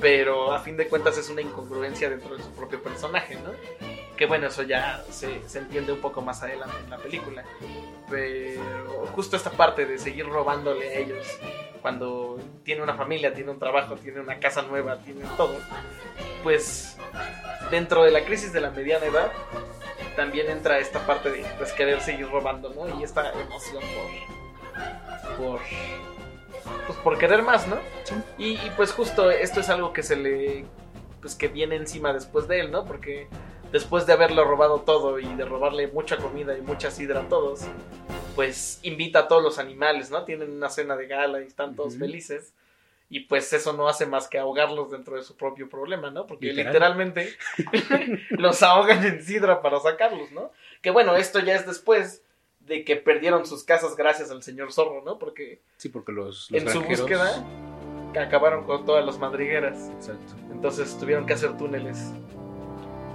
pero 0.00 0.52
a 0.52 0.58
fin 0.58 0.76
de 0.76 0.88
cuentas 0.88 1.16
es 1.18 1.30
una 1.30 1.40
incongruencia 1.40 2.10
dentro 2.10 2.36
de 2.36 2.42
su 2.42 2.50
propio 2.50 2.82
personaje, 2.82 3.36
¿no? 3.36 3.52
Que 4.16 4.26
bueno, 4.26 4.46
eso 4.46 4.62
ya 4.62 5.04
se, 5.10 5.46
se 5.48 5.58
entiende 5.58 5.92
un 5.92 6.00
poco 6.00 6.22
más 6.22 6.42
adelante 6.42 6.76
en 6.82 6.90
la 6.90 6.98
película. 6.98 7.44
Pero 8.08 9.06
justo 9.14 9.36
esta 9.36 9.50
parte 9.50 9.84
de 9.84 9.98
seguir 9.98 10.26
robándole 10.26 10.88
a 10.88 10.98
ellos 10.98 11.26
cuando 11.86 12.40
tiene 12.64 12.82
una 12.82 12.94
familia, 12.94 13.32
tiene 13.32 13.52
un 13.52 13.60
trabajo, 13.60 13.94
tiene 13.94 14.18
una 14.18 14.40
casa 14.40 14.62
nueva, 14.62 14.98
tiene 14.98 15.24
todo, 15.36 15.56
pues 16.42 16.96
dentro 17.70 18.02
de 18.02 18.10
la 18.10 18.24
crisis 18.24 18.52
de 18.52 18.60
la 18.60 18.70
mediana 18.70 19.06
edad 19.06 19.30
también 20.16 20.50
entra 20.50 20.80
esta 20.80 21.06
parte 21.06 21.30
de 21.30 21.44
pues, 21.58 21.72
querer 21.72 22.00
seguir 22.00 22.28
robando, 22.28 22.70
¿no? 22.70 22.98
Y 22.98 23.04
esta 23.04 23.30
emoción 23.40 23.84
por 25.36 25.36
por 25.36 25.60
pues 26.88 26.98
por 26.98 27.18
querer 27.18 27.42
más, 27.42 27.68
¿no? 27.68 27.76
Y, 28.36 28.54
y, 28.54 28.72
pues 28.76 28.90
justo 28.90 29.30
esto 29.30 29.60
es 29.60 29.68
algo 29.68 29.92
que 29.92 30.02
se 30.02 30.16
le 30.16 30.64
pues 31.20 31.36
que 31.36 31.46
viene 31.46 31.76
encima 31.76 32.12
después 32.12 32.48
de 32.48 32.58
él, 32.58 32.72
¿no? 32.72 32.84
Porque 32.84 33.28
después 33.72 34.06
de 34.06 34.12
haberlo 34.12 34.44
robado 34.44 34.80
todo 34.80 35.18
y 35.18 35.26
de 35.34 35.44
robarle 35.44 35.88
mucha 35.88 36.16
comida 36.16 36.56
y 36.56 36.62
mucha 36.62 36.90
sidra 36.90 37.20
a 37.22 37.28
todos, 37.28 37.62
pues 38.34 38.80
invita 38.82 39.20
a 39.20 39.28
todos 39.28 39.42
los 39.42 39.58
animales, 39.58 40.10
¿no? 40.10 40.24
Tienen 40.24 40.50
una 40.52 40.68
cena 40.68 40.96
de 40.96 41.06
gala 41.06 41.42
y 41.42 41.46
están 41.46 41.74
todos 41.74 41.96
felices. 41.96 42.52
Y 43.08 43.20
pues 43.20 43.52
eso 43.52 43.72
no 43.72 43.88
hace 43.88 44.04
más 44.04 44.26
que 44.28 44.38
ahogarlos 44.38 44.90
dentro 44.90 45.16
de 45.16 45.22
su 45.22 45.36
propio 45.36 45.68
problema, 45.68 46.10
¿no? 46.10 46.26
Porque 46.26 46.46
Literal. 46.46 46.72
literalmente 46.72 47.36
los 48.30 48.62
ahogan 48.64 49.04
en 49.04 49.22
sidra 49.22 49.62
para 49.62 49.78
sacarlos, 49.78 50.32
¿no? 50.32 50.50
Que 50.82 50.90
bueno, 50.90 51.14
esto 51.14 51.38
ya 51.38 51.54
es 51.54 51.66
después 51.66 52.22
de 52.60 52.84
que 52.84 52.96
perdieron 52.96 53.46
sus 53.46 53.62
casas 53.62 53.94
gracias 53.94 54.32
al 54.32 54.42
señor 54.42 54.72
zorro, 54.72 55.02
¿no? 55.04 55.18
Porque 55.20 55.60
Sí, 55.76 55.88
porque 55.88 56.10
los, 56.10 56.50
los 56.50 56.62
en 56.62 56.68
su 56.68 56.82
búsqueda 56.82 57.44
acabaron 58.18 58.64
con 58.64 58.84
todas 58.84 59.04
las 59.04 59.18
madrigueras. 59.18 59.88
Exacto. 59.90 60.34
Entonces 60.50 60.98
tuvieron 60.98 61.26
que 61.26 61.34
hacer 61.34 61.56
túneles. 61.56 62.12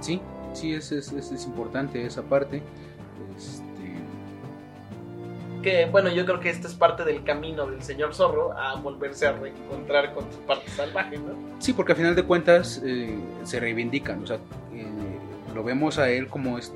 Sí, 0.00 0.20
sí, 0.52 0.74
es, 0.74 0.92
es, 0.92 1.12
es- 1.12 1.32
es 1.32 1.44
importante 1.46 2.04
esa 2.04 2.22
parte. 2.22 2.62
Este, 3.36 3.62
Que 5.62 5.86
bueno, 5.86 6.08
yo 6.10 6.24
creo 6.24 6.40
que 6.40 6.50
esta 6.50 6.66
es 6.68 6.74
parte 6.74 7.04
del 7.04 7.22
camino 7.24 7.66
del 7.66 7.82
señor 7.82 8.14
zorro 8.14 8.52
a 8.58 8.74
volverse 8.76 9.26
a 9.26 9.32
reencontrar 9.32 10.12
con 10.12 10.24
su 10.32 10.38
parte 10.40 10.68
salvaje, 10.70 11.18
¿no? 11.18 11.34
Sí, 11.60 11.72
porque 11.72 11.92
al 11.92 11.98
final 11.98 12.14
de 12.16 12.24
cuentas 12.24 12.82
eh, 12.84 13.16
se 13.44 13.60
reivindican. 13.60 14.22
O 14.22 14.26
sea, 14.26 14.36
eh, 14.72 14.86
lo 15.54 15.62
vemos 15.62 15.98
a 15.98 16.10
él 16.10 16.26
como 16.28 16.58
es, 16.58 16.72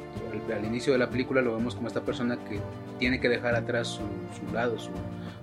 al, 0.50 0.52
al 0.58 0.64
inicio 0.64 0.92
de 0.92 0.98
la 1.00 1.10
película, 1.10 1.42
lo 1.42 1.56
vemos 1.56 1.74
como 1.74 1.88
esta 1.88 2.02
persona 2.02 2.36
que 2.48 2.60
tiene 3.00 3.18
que 3.20 3.28
dejar 3.28 3.56
atrás 3.56 3.88
su, 3.88 4.02
su 4.46 4.54
lado, 4.54 4.78
su, 4.78 4.90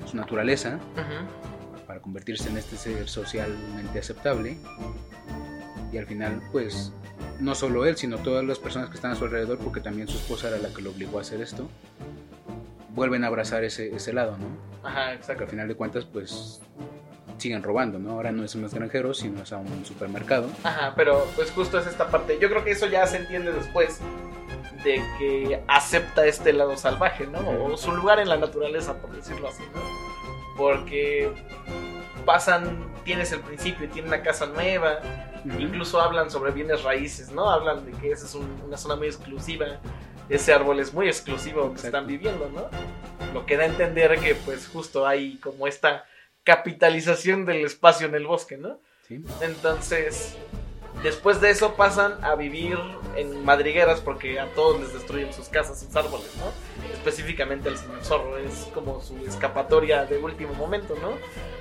su 0.09 0.15
naturaleza, 0.15 0.79
para 1.85 1.99
convertirse 1.99 2.47
en 2.49 2.57
este 2.57 2.77
ser 2.77 3.09
socialmente 3.09 3.99
aceptable. 3.99 4.55
Y 5.93 5.97
al 5.99 6.07
final, 6.07 6.41
pues, 6.51 6.91
no 7.39 7.53
solo 7.53 7.85
él, 7.85 7.95
sino 7.95 8.17
todas 8.17 8.43
las 8.43 8.57
personas 8.57 8.89
que 8.89 8.95
están 8.95 9.11
a 9.11 9.15
su 9.15 9.25
alrededor, 9.25 9.59
porque 9.59 9.79
también 9.79 10.07
su 10.07 10.17
esposa 10.17 10.47
era 10.47 10.57
la 10.57 10.69
que 10.69 10.81
lo 10.81 10.89
obligó 10.89 11.19
a 11.19 11.21
hacer 11.21 11.39
esto, 11.39 11.69
vuelven 12.89 13.23
a 13.23 13.27
abrazar 13.27 13.63
ese, 13.63 13.95
ese 13.95 14.11
lado, 14.11 14.35
¿no? 14.37 14.87
Ajá, 14.87 15.13
exacto. 15.13 15.43
al 15.43 15.49
final 15.49 15.67
de 15.67 15.75
cuentas, 15.75 16.05
pues, 16.05 16.61
siguen 17.37 17.61
robando, 17.61 17.99
¿no? 17.99 18.11
Ahora 18.11 18.31
no 18.31 18.43
es 18.43 18.55
a 18.55 18.57
un 18.57 18.63
extranjero, 18.63 19.13
sino 19.13 19.43
es 19.43 19.53
a 19.53 19.57
un 19.57 19.85
supermercado. 19.85 20.47
Ajá, 20.63 20.93
pero 20.95 21.27
pues 21.35 21.51
justo 21.51 21.77
es 21.77 21.85
esta 21.85 22.07
parte. 22.07 22.37
Yo 22.41 22.49
creo 22.49 22.63
que 22.63 22.71
eso 22.71 22.87
ya 22.87 23.05
se 23.05 23.17
entiende 23.17 23.51
después 23.51 23.99
de 24.83 25.01
que 25.19 25.61
acepta 25.67 26.25
este 26.25 26.53
lado 26.53 26.75
salvaje, 26.77 27.27
¿no? 27.27 27.39
O 27.65 27.77
su 27.77 27.91
lugar 27.91 28.19
en 28.19 28.29
la 28.29 28.37
naturaleza, 28.37 28.95
por 28.95 29.11
decirlo 29.15 29.49
así, 29.49 29.63
¿no? 29.73 29.81
Porque 30.57 31.31
pasan, 32.25 32.91
tienes 33.03 33.31
el 33.31 33.41
principio, 33.41 33.89
tiene 33.89 34.07
una 34.07 34.21
casa 34.21 34.45
nueva, 34.45 34.99
incluso 35.59 35.99
hablan 36.01 36.29
sobre 36.31 36.51
bienes 36.51 36.83
raíces, 36.83 37.31
¿no? 37.31 37.49
Hablan 37.49 37.85
de 37.85 37.91
que 37.93 38.11
esa 38.11 38.25
es 38.25 38.35
un- 38.35 38.61
una 38.65 38.77
zona 38.77 38.95
muy 38.95 39.07
exclusiva, 39.07 39.65
ese 40.29 40.53
árbol 40.53 40.79
es 40.79 40.93
muy 40.93 41.07
exclusivo 41.07 41.73
que 41.73 41.81
están 41.85 42.07
viviendo, 42.07 42.49
¿no? 42.53 42.67
Lo 43.33 43.45
que 43.45 43.57
da 43.57 43.63
a 43.63 43.67
entender 43.67 44.19
que 44.19 44.35
pues 44.35 44.67
justo 44.67 45.05
hay 45.07 45.37
como 45.37 45.67
esta 45.67 46.05
capitalización 46.43 47.45
del 47.45 47.65
espacio 47.65 48.07
en 48.07 48.15
el 48.15 48.25
bosque, 48.27 48.57
¿no? 48.57 48.79
¿sí? 49.07 49.23
Entonces, 49.41 50.35
después 51.01 51.41
de 51.41 51.49
eso 51.49 51.73
pasan 51.75 52.23
a 52.23 52.35
vivir 52.35 52.77
en 53.15 53.43
madrigueras 53.43 53.99
porque 53.99 54.39
a 54.39 54.45
todos 54.53 54.79
les 54.79 54.93
destruyen 54.93 55.33
sus 55.33 55.49
casas, 55.49 55.79
sus 55.79 55.93
árboles, 55.95 56.29
¿no? 56.37 56.72
Específicamente 56.93 57.67
el 57.69 57.77
señor 57.77 58.03
zorro, 58.03 58.37
es 58.37 58.69
como 58.73 59.01
su 59.01 59.17
escapatoria 59.25 60.05
de 60.05 60.17
último 60.19 60.53
momento, 60.53 60.95
¿no? 61.01 61.11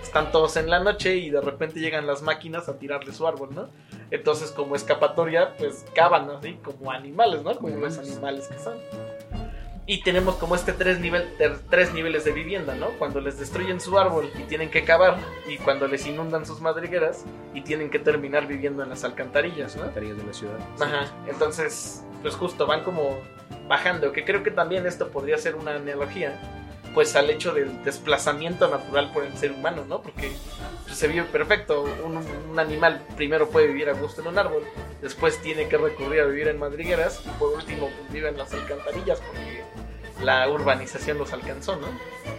Están 0.03 0.31
todos 0.31 0.57
en 0.57 0.71
la 0.71 0.79
noche 0.81 1.17
y 1.17 1.31
de 1.31 1.41
repente 1.41 1.81
llegan 1.81 2.07
las 2.07 2.23
máquinas 2.23 2.69
a 2.69 2.79
tirarle 2.79 3.13
su 3.13 3.27
árbol, 3.27 3.49
¿no? 3.55 3.69
Entonces, 4.11 4.51
como 4.53 4.77
escapatoria, 4.77 5.57
pues 5.57 5.85
cavan 5.95 6.31
así, 6.31 6.59
como 6.63 6.93
animales, 6.93 7.43
¿no? 7.43 7.55
Como 7.57 7.69
los 7.77 7.99
animales. 7.99 8.47
que 8.49 8.59
son. 8.59 8.75
Y 9.85 10.03
tenemos 10.05 10.37
como 10.37 10.55
este 10.55 10.73
tres, 10.73 11.01
nivel, 11.01 11.35
ter- 11.39 11.59
tres 11.69 11.93
niveles 11.93 12.25
de 12.25 12.31
vivienda, 12.31 12.77
¿no? 12.77 12.87
Cuando 13.01 13.21
les 13.21 13.41
destruyen 13.41 13.81
su 13.81 13.99
árbol 13.99 14.31
y 14.39 14.43
tienen 14.45 14.71
que 14.71 14.85
cavar, 14.85 15.17
y 15.49 15.57
cuando 15.59 15.89
les 15.89 16.07
inundan 16.07 16.47
sus 16.47 16.61
madrigueras 16.61 17.25
y 17.53 17.63
tienen 17.63 17.91
que 17.91 17.99
terminar 17.99 18.47
viviendo 18.47 18.85
en 18.85 18.91
las 18.91 19.03
alcantarillas, 19.03 19.75
¿no? 19.77 19.85
Tareas 19.87 20.17
de 20.19 20.23
la 20.25 20.33
ciudad. 20.33 20.59
Ajá, 20.81 21.11
entonces, 21.27 22.05
pues 22.23 22.35
justo 22.35 22.67
van 22.67 22.85
como 22.85 23.19
bajando, 23.69 24.13
que 24.13 24.25
creo 24.25 24.43
que 24.43 24.51
también 24.51 24.87
esto 24.87 25.09
podría 25.09 25.39
ser 25.39 25.55
una 25.57 25.75
analogía, 25.75 26.41
pues 26.95 27.17
al 27.17 27.31
hecho 27.31 27.53
del 27.53 27.83
desplazamiento 27.85 28.69
natural 28.69 29.13
por 29.13 29.25
el 29.25 29.37
ser 29.37 29.53
humano, 29.53 29.85
¿no? 29.89 30.03
Porque 30.03 30.33
se 30.93 31.09
vive 31.09 31.25
perfecto, 31.25 31.85
un, 32.05 32.19
un 32.51 32.59
animal 32.59 33.03
primero 33.17 33.49
puede 33.49 33.69
vivir 33.69 33.89
a 33.89 33.95
gusto 33.95 34.21
en 34.21 34.29
un 34.29 34.39
árbol, 34.39 34.63
después 35.01 35.41
tiene 35.41 35.69
que 35.69 35.79
recurrir 35.79 36.21
a 36.21 36.27
vivir 36.27 36.49
en 36.49 36.59
madrigueras 36.59 37.23
y 37.25 37.29
por 37.39 37.55
último 37.55 37.89
pues, 37.89 38.13
vive 38.13 38.29
en 38.29 38.39
las 38.39 38.53
alcantarillas 38.53 39.21
porque 39.21 39.65
la 40.21 40.49
urbanización 40.49 41.19
los 41.19 41.33
alcanzó, 41.33 41.77
¿no? 41.77 41.89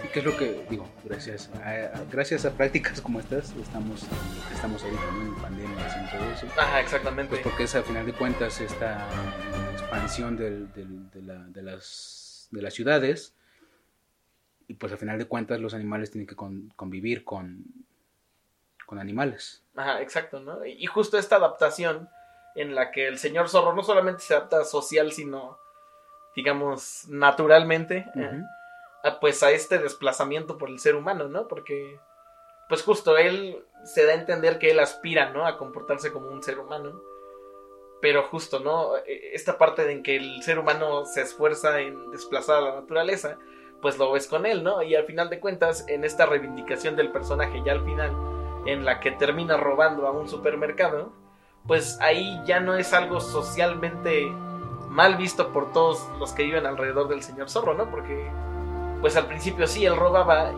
¿Y 0.03 0.07
qué 0.09 0.19
es 0.19 0.25
lo 0.25 0.37
que 0.37 0.65
digo? 0.69 0.87
Gracias 1.03 1.49
a, 1.55 2.03
gracias 2.11 2.45
a 2.45 2.51
prácticas 2.51 3.01
como 3.01 3.19
estas, 3.19 3.51
estamos, 3.55 4.03
estamos 4.53 4.83
ahorita, 4.83 5.11
¿no? 5.11 5.21
En 5.21 5.35
pandemias 5.35 5.93
y 5.97 6.15
todo 6.17 6.31
eso. 6.31 6.47
Ajá, 6.57 6.79
exactamente. 6.81 7.31
Pues 7.31 7.41
porque 7.41 7.63
es 7.63 7.75
a 7.75 7.83
final 7.83 8.05
de 8.05 8.13
cuentas 8.13 8.61
esta 8.61 9.05
expansión 9.73 10.37
del- 10.37 10.71
del- 10.73 11.09
de, 11.11 11.21
la- 11.21 11.43
de 11.47 11.61
las, 11.63 12.47
de 12.51 12.61
las 12.61 12.73
ciudades 12.73 13.33
y 14.67 14.75
pues 14.75 14.93
a 14.93 14.97
final 14.97 15.17
de 15.17 15.25
cuentas 15.25 15.59
los 15.59 15.73
animales 15.73 16.11
tienen 16.11 16.27
que 16.27 16.35
con- 16.35 16.69
convivir 16.75 17.23
con, 17.25 17.65
con 18.85 18.99
animales. 18.99 19.61
Ajá, 19.75 20.01
exacto, 20.01 20.39
¿no? 20.39 20.65
Y 20.65 20.85
justo 20.85 21.17
esta 21.17 21.35
adaptación 21.35 22.07
en 22.55 22.75
la 22.75 22.91
que 22.91 23.07
el 23.07 23.17
señor 23.17 23.49
zorro 23.49 23.73
no 23.73 23.83
solamente 23.83 24.21
se 24.21 24.35
adapta 24.35 24.63
social, 24.63 25.11
sino, 25.11 25.57
digamos, 26.35 27.05
naturalmente, 27.09 28.05
eh, 28.15 28.41
a, 29.03 29.19
pues 29.19 29.43
a 29.43 29.51
este 29.51 29.77
desplazamiento 29.79 30.57
por 30.57 30.69
el 30.69 30.79
ser 30.79 30.95
humano, 30.95 31.27
¿no? 31.27 31.47
Porque, 31.47 31.99
pues 32.69 32.83
justo 32.83 33.17
él 33.17 33.63
se 33.83 34.05
da 34.05 34.13
a 34.13 34.15
entender 34.15 34.59
que 34.59 34.71
él 34.71 34.79
aspira, 34.79 35.29
¿no? 35.31 35.45
A 35.45 35.57
comportarse 35.57 36.11
como 36.11 36.27
un 36.27 36.41
ser 36.43 36.59
humano. 36.59 37.01
Pero 38.01 38.23
justo, 38.23 38.59
¿no? 38.59 38.97
E- 38.97 39.31
Esta 39.33 39.57
parte 39.57 39.89
en 39.91 40.03
que 40.03 40.15
el 40.17 40.41
ser 40.43 40.59
humano 40.59 41.05
se 41.05 41.21
esfuerza 41.21 41.79
en 41.79 42.11
desplazar 42.11 42.57
a 42.57 42.61
la 42.61 42.75
naturaleza, 42.75 43.37
pues 43.81 43.97
lo 43.97 44.11
ves 44.11 44.27
con 44.27 44.45
él, 44.45 44.63
¿no? 44.63 44.81
Y 44.81 44.95
al 44.95 45.05
final 45.05 45.29
de 45.29 45.39
cuentas, 45.39 45.85
en 45.87 46.03
esta 46.03 46.25
reivindicación 46.25 46.95
del 46.95 47.11
personaje, 47.11 47.61
ya 47.65 47.73
al 47.73 47.83
final, 47.83 48.11
en 48.65 48.85
la 48.85 48.99
que 49.01 49.11
termina 49.11 49.57
robando 49.57 50.07
a 50.07 50.11
un 50.11 50.27
supermercado, 50.29 51.11
pues 51.67 51.97
ahí 52.01 52.41
ya 52.45 52.59
no 52.59 52.75
es 52.75 52.93
algo 52.93 53.19
socialmente 53.21 54.29
mal 54.93 55.15
visto 55.17 55.51
por 55.51 55.71
todos 55.73 56.07
los 56.19 56.31
que 56.33 56.43
viven 56.43 56.65
alrededor 56.65 57.07
del 57.07 57.23
señor 57.23 57.49
zorro, 57.49 57.73
¿no? 57.73 57.89
Porque 57.89 58.29
pues 59.01 59.17
al 59.17 59.25
principio 59.25 59.67
sí, 59.67 59.85
él 59.85 59.95
robaba 59.97 60.51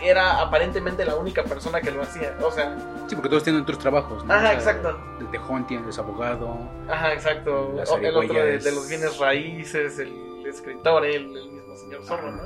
y 0.00 0.04
era 0.08 0.40
aparentemente 0.40 1.04
la 1.04 1.14
única 1.14 1.44
persona 1.44 1.80
que 1.80 1.90
lo 1.92 2.02
hacía. 2.02 2.36
O 2.42 2.50
sea, 2.50 2.76
Sí, 3.06 3.14
porque 3.14 3.28
todos 3.28 3.44
tienen 3.44 3.62
otros 3.62 3.78
trabajos. 3.78 4.24
¿no? 4.24 4.32
Ajá, 4.32 4.44
O 4.44 4.48
sea, 4.48 4.54
exacto. 4.54 4.98
El 5.20 5.30
tejón 5.30 5.66
tiene, 5.66 5.88
es 5.90 5.98
abogado. 5.98 6.56
ajá, 6.88 7.12
exacto. 7.12 7.74
O- 7.88 7.96
el 7.98 8.16
otro 8.16 8.34
de, 8.34 8.58
de 8.58 8.72
los 8.72 8.88
bienes 8.88 9.18
raíces, 9.18 9.98
el 9.98 10.44
escritor, 10.46 11.04
el, 11.04 11.36
el 11.36 11.50
mismo 11.52 11.76
señor 11.76 12.02
zorro, 12.04 12.32
¿no? 12.32 12.42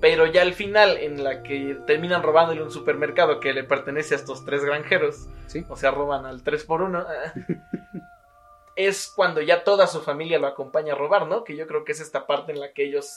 Pero 0.00 0.26
ya 0.26 0.42
al 0.42 0.52
final, 0.52 0.98
en 0.98 1.24
la 1.24 1.42
que 1.42 1.78
terminan 1.86 2.22
robándole 2.22 2.62
un 2.62 2.70
supermercado 2.70 3.40
que 3.40 3.54
le 3.54 3.64
pertenece 3.64 4.14
a 4.14 4.18
estos 4.18 4.44
tres 4.44 4.62
granjeros, 4.64 5.28
Sí. 5.46 5.64
o 5.68 5.76
sea, 5.76 5.92
roban 5.92 6.26
al 6.26 6.42
3 6.42 6.64
por 6.64 6.82
1 6.82 7.06
es 8.76 9.12
cuando 9.14 9.40
ya 9.40 9.64
toda 9.64 9.86
su 9.86 10.00
familia 10.02 10.38
lo 10.38 10.46
acompaña 10.46 10.94
a 10.94 10.96
robar, 10.96 11.26
¿no? 11.26 11.44
Que 11.44 11.56
yo 11.56 11.66
creo 11.66 11.84
que 11.84 11.92
es 11.92 12.00
esta 12.00 12.26
parte 12.26 12.52
en 12.52 12.60
la 12.60 12.72
que 12.72 12.84
ellos 12.84 13.16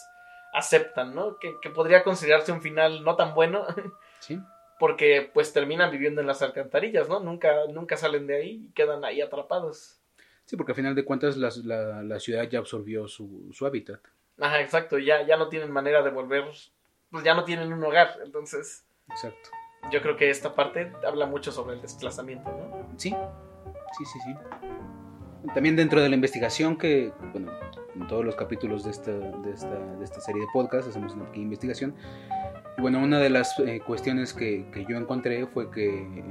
aceptan, 0.54 1.13
¿no? 1.15 1.38
Que, 1.38 1.56
que 1.62 1.70
podría 1.70 2.04
considerarse 2.04 2.52
un 2.52 2.62
final 2.62 3.04
no 3.04 3.15
tan 3.15 3.34
bueno, 3.34 3.65
Sí. 4.20 4.39
porque 4.80 5.30
pues 5.34 5.54
terminan 5.54 5.91
viviendo 5.91 6.22
en 6.22 6.28
las 6.28 6.41
alcantarillas, 6.41 7.10
¿no? 7.10 7.20
Nunca, 7.20 7.54
nunca 7.72 7.98
salen 7.98 8.28
de 8.28 8.36
ahí 8.38 8.65
y 8.70 8.74
quedan 8.74 9.04
ahí 9.06 9.22
atrapados. 9.22 10.00
Sí, 10.46 10.56
porque 10.56 10.72
al 10.72 10.78
final 10.78 10.96
de 10.96 11.04
cuentas 11.06 11.36
las- 11.38 11.58
la, 11.58 12.02
la 12.04 12.20
ciudad 12.20 12.43
ya 12.50 12.60
absorbió 12.60 13.08
su, 13.08 13.50
su 13.52 13.65
hábitat. 13.65 14.00
Ajá, 14.39 14.62
exacto, 14.62 14.98
ya, 14.98 15.24
ya 15.24 15.36
no 15.38 15.50
tienen 15.50 15.72
manera 15.72 16.04
de 16.04 16.12
volver, 16.12 16.46
pues 17.12 17.24
ya 17.24 17.34
no 17.34 17.43
tienen 17.43 17.74
un 17.74 17.84
hogar, 17.84 18.20
entonces 18.24 18.86
Exacto. 19.10 19.50
yo 19.91 20.02
creo 20.02 20.15
que 20.15 20.30
esta 20.30 20.54
parte 20.56 20.93
habla 21.06 21.26
mucho 21.26 21.52
sobre 21.52 21.76
el 21.76 21.82
desplazamiento, 21.82 22.50
¿no? 22.52 22.88
Sí, 22.98 23.10
sí, 23.98 24.06
sí, 24.06 24.20
sí. 24.26 24.36
También 25.53 25.75
dentro 25.75 26.01
de 26.01 26.10
la 26.10 26.15
investigación 26.15 26.77
que, 26.77 27.12
bueno, 27.31 27.51
en 27.95 28.07
todos 28.07 28.23
los 28.25 28.36
capítulos 28.36 28.83
de 28.83 28.91
esta, 28.91 29.12
de 29.12 29.51
esta, 29.51 29.75
de 29.97 30.03
esta 30.03 30.19
serie 30.21 30.41
de 30.41 30.47
podcast 30.53 30.88
hacemos 30.88 31.13
una 31.13 31.25
pequeña 31.25 31.45
investigación. 31.45 31.95
Y 32.77 32.81
bueno, 32.81 32.99
una 32.99 33.19
de 33.19 33.29
las 33.29 33.57
eh, 33.60 33.81
cuestiones 33.86 34.33
que, 34.33 34.65
que 34.71 34.86
yo 34.88 34.97
encontré 34.97 35.47
fue 35.47 35.71
que 35.71 36.01
eh, 36.03 36.23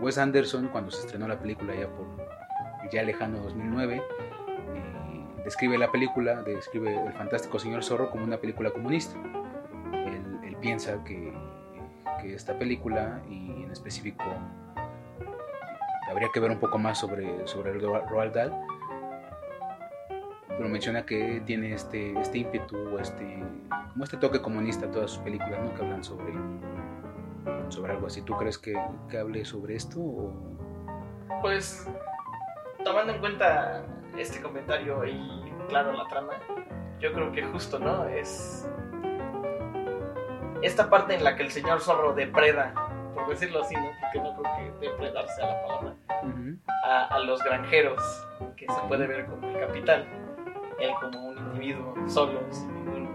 Wes 0.00 0.18
Anderson, 0.18 0.68
cuando 0.68 0.90
se 0.90 1.00
estrenó 1.00 1.26
la 1.28 1.38
película 1.38 1.74
ya 1.74 1.88
por 1.88 2.06
ya 2.92 3.02
lejano 3.02 3.42
2009, 3.42 3.96
eh, 3.96 4.02
describe 5.44 5.78
la 5.78 5.90
película, 5.90 6.42
describe 6.42 6.94
El 7.06 7.12
Fantástico 7.14 7.58
Señor 7.58 7.82
Zorro 7.84 8.10
como 8.10 8.24
una 8.24 8.38
película 8.38 8.70
comunista. 8.70 9.18
Él, 9.92 10.38
él 10.44 10.56
piensa 10.60 11.02
que, 11.04 11.32
que 12.20 12.34
esta 12.34 12.58
película, 12.58 13.22
y 13.28 13.62
en 13.62 13.70
específico 13.70 14.24
habría 16.10 16.28
que 16.32 16.40
ver 16.40 16.50
un 16.50 16.58
poco 16.58 16.78
más 16.78 16.98
sobre, 16.98 17.46
sobre 17.46 17.72
el 17.72 17.80
Ro- 17.82 18.04
Roald 18.08 18.34
Dahl, 18.34 18.52
pero 20.48 20.68
menciona 20.68 21.04
que 21.06 21.42
tiene 21.46 21.72
este, 21.74 22.18
este 22.20 22.38
ímpetu, 22.38 22.98
este, 22.98 23.42
como 23.92 24.04
este 24.04 24.16
toque 24.16 24.40
comunista 24.40 24.86
a 24.86 24.90
todas 24.90 25.10
sus 25.12 25.20
películas, 25.22 25.60
¿no? 25.62 25.74
que 25.74 25.82
hablan 25.82 26.02
sobre, 26.02 26.32
sobre 27.68 27.92
algo 27.92 28.06
así. 28.08 28.22
¿Tú 28.22 28.36
crees 28.36 28.58
que, 28.58 28.74
que 29.08 29.18
hable 29.18 29.44
sobre 29.44 29.76
esto? 29.76 30.00
O... 30.00 30.32
Pues, 31.42 31.88
tomando 32.84 33.12
en 33.12 33.20
cuenta 33.20 33.84
este 34.16 34.40
comentario 34.42 35.04
y, 35.04 35.52
claro, 35.68 35.92
la 35.92 36.06
trama, 36.08 36.32
yo 36.98 37.12
creo 37.12 37.30
que 37.30 37.44
justo, 37.44 37.78
¿no? 37.78 38.04
Es 38.08 38.68
esta 40.62 40.90
parte 40.90 41.14
en 41.14 41.22
la 41.22 41.36
que 41.36 41.44
el 41.44 41.52
señor 41.52 41.80
zorro 41.80 42.14
depreda, 42.14 42.74
por 43.18 43.28
decirlo 43.28 43.62
así, 43.62 43.74
¿no? 43.74 43.90
Porque 44.00 44.20
no 44.20 44.36
creo 44.36 44.56
que 44.56 44.86
depredar 44.86 45.28
sea 45.28 45.46
la 45.46 45.62
palabra, 45.62 45.94
a, 46.84 47.04
a 47.06 47.18
los 47.20 47.42
granjeros, 47.42 48.00
que 48.56 48.66
se 48.66 48.80
puede 48.88 49.06
ver 49.06 49.26
como 49.26 49.48
el 49.48 49.58
capitán, 49.58 50.04
él 50.78 50.90
como 51.00 51.28
un 51.28 51.38
individuo 51.38 51.94
solo, 52.08 52.40
sin 52.50 52.72
ningún... 52.74 53.08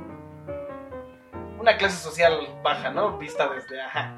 Una 1.60 1.78
clase 1.78 1.98
social 1.98 2.48
baja, 2.62 2.92
¿no? 2.92 3.18
Vista 3.18 3.48
desde, 3.48 3.82
ajá. 3.82 4.14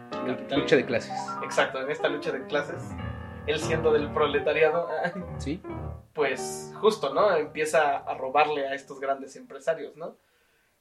Lucha 0.50 0.76
de 0.76 0.86
clases. 0.86 1.14
Exacto, 1.44 1.80
en 1.80 1.92
esta 1.92 2.08
lucha 2.10 2.32
de 2.32 2.44
clases, 2.48 2.96
él 3.46 3.60
siendo 3.60 3.94
del 3.94 4.12
proletariado, 4.12 4.90
¿Sí? 5.38 5.62
pues 6.14 6.74
justo, 6.80 7.14
¿no? 7.14 7.36
Empieza 7.36 7.98
a 7.98 8.14
robarle 8.16 8.68
a 8.68 8.74
estos 8.74 9.00
grandes 9.00 9.36
empresarios, 9.36 9.96
¿no? 9.96 10.16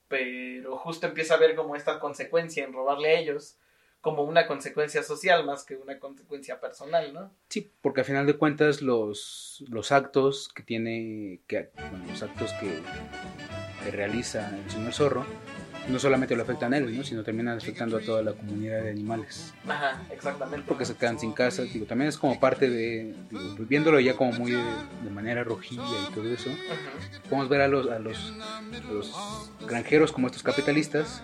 Pero 0.09 0.79
justo 0.79 1.07
empieza 1.07 1.35
a 1.35 1.39
ver 1.39 1.55
como 1.57 1.77
esta 1.77 1.99
consecuencia 1.99 2.65
en 2.65 2.73
robarle 2.73 3.09
a 3.09 3.19
ellos 3.19 3.59
como 4.05 4.23
una 4.23 4.47
consecuencia 4.47 5.03
social 5.03 5.47
más 5.47 5.65
que 5.65 5.77
una 5.77 5.99
consecuencia 5.99 6.61
personal, 6.61 7.15
¿no? 7.15 7.33
Sí, 7.49 7.73
porque 7.81 8.03
al 8.03 8.07
final 8.07 8.27
de 8.27 8.37
cuentas 8.37 8.83
los, 8.83 9.65
los 9.67 9.93
actos 9.93 10.51
que 10.55 10.63
tiene, 10.63 11.41
que, 11.47 11.71
bueno, 11.91 12.05
los 12.11 12.23
actos 12.23 12.53
que, 12.61 12.81
que 13.83 13.91
realiza 13.91 14.55
el 14.59 14.71
señor 14.71 14.93
Zorro, 14.93 15.27
no 15.89 15.99
solamente 15.99 16.37
lo 16.37 16.43
afectan 16.43 16.75
a 16.75 16.77
él, 16.77 16.95
¿no? 16.95 17.03
sino 17.03 17.23
terminan 17.23 17.57
afectando 17.57 17.97
a 17.97 18.01
toda 18.01 18.23
la 18.23 18.35
comunidad 18.35 18.83
de 18.83 18.91
animales. 18.91 19.55
Ajá, 19.67 20.03
exactamente. 20.11 20.67
Porque 20.69 20.85
se 20.85 20.95
quedan 20.97 21.19
sin 21.19 21.33
casa, 21.33 21.63
digo, 21.63 21.87
también 21.87 22.11
es 22.11 22.19
como 22.19 22.39
parte 22.39 22.69
de, 22.69 23.15
digo, 23.31 23.55
pues 23.57 23.67
viéndolo 23.67 24.01
ya 24.01 24.15
como 24.15 24.33
muy 24.33 24.53
de, 24.53 24.63
de 25.03 25.11
manera 25.11 25.45
rojilla 25.45 25.83
y 26.11 26.13
todo 26.13 26.29
eso, 26.29 26.51
podemos 27.31 27.49
ver 27.49 27.63
a 27.63 27.69
los, 27.69 27.91
a 27.91 27.99
los, 27.99 28.35
a 28.39 28.93
los 28.93 29.51
granjeros 29.67 30.13
como 30.13 30.27
estos 30.27 30.43
capitalistas, 30.43 31.23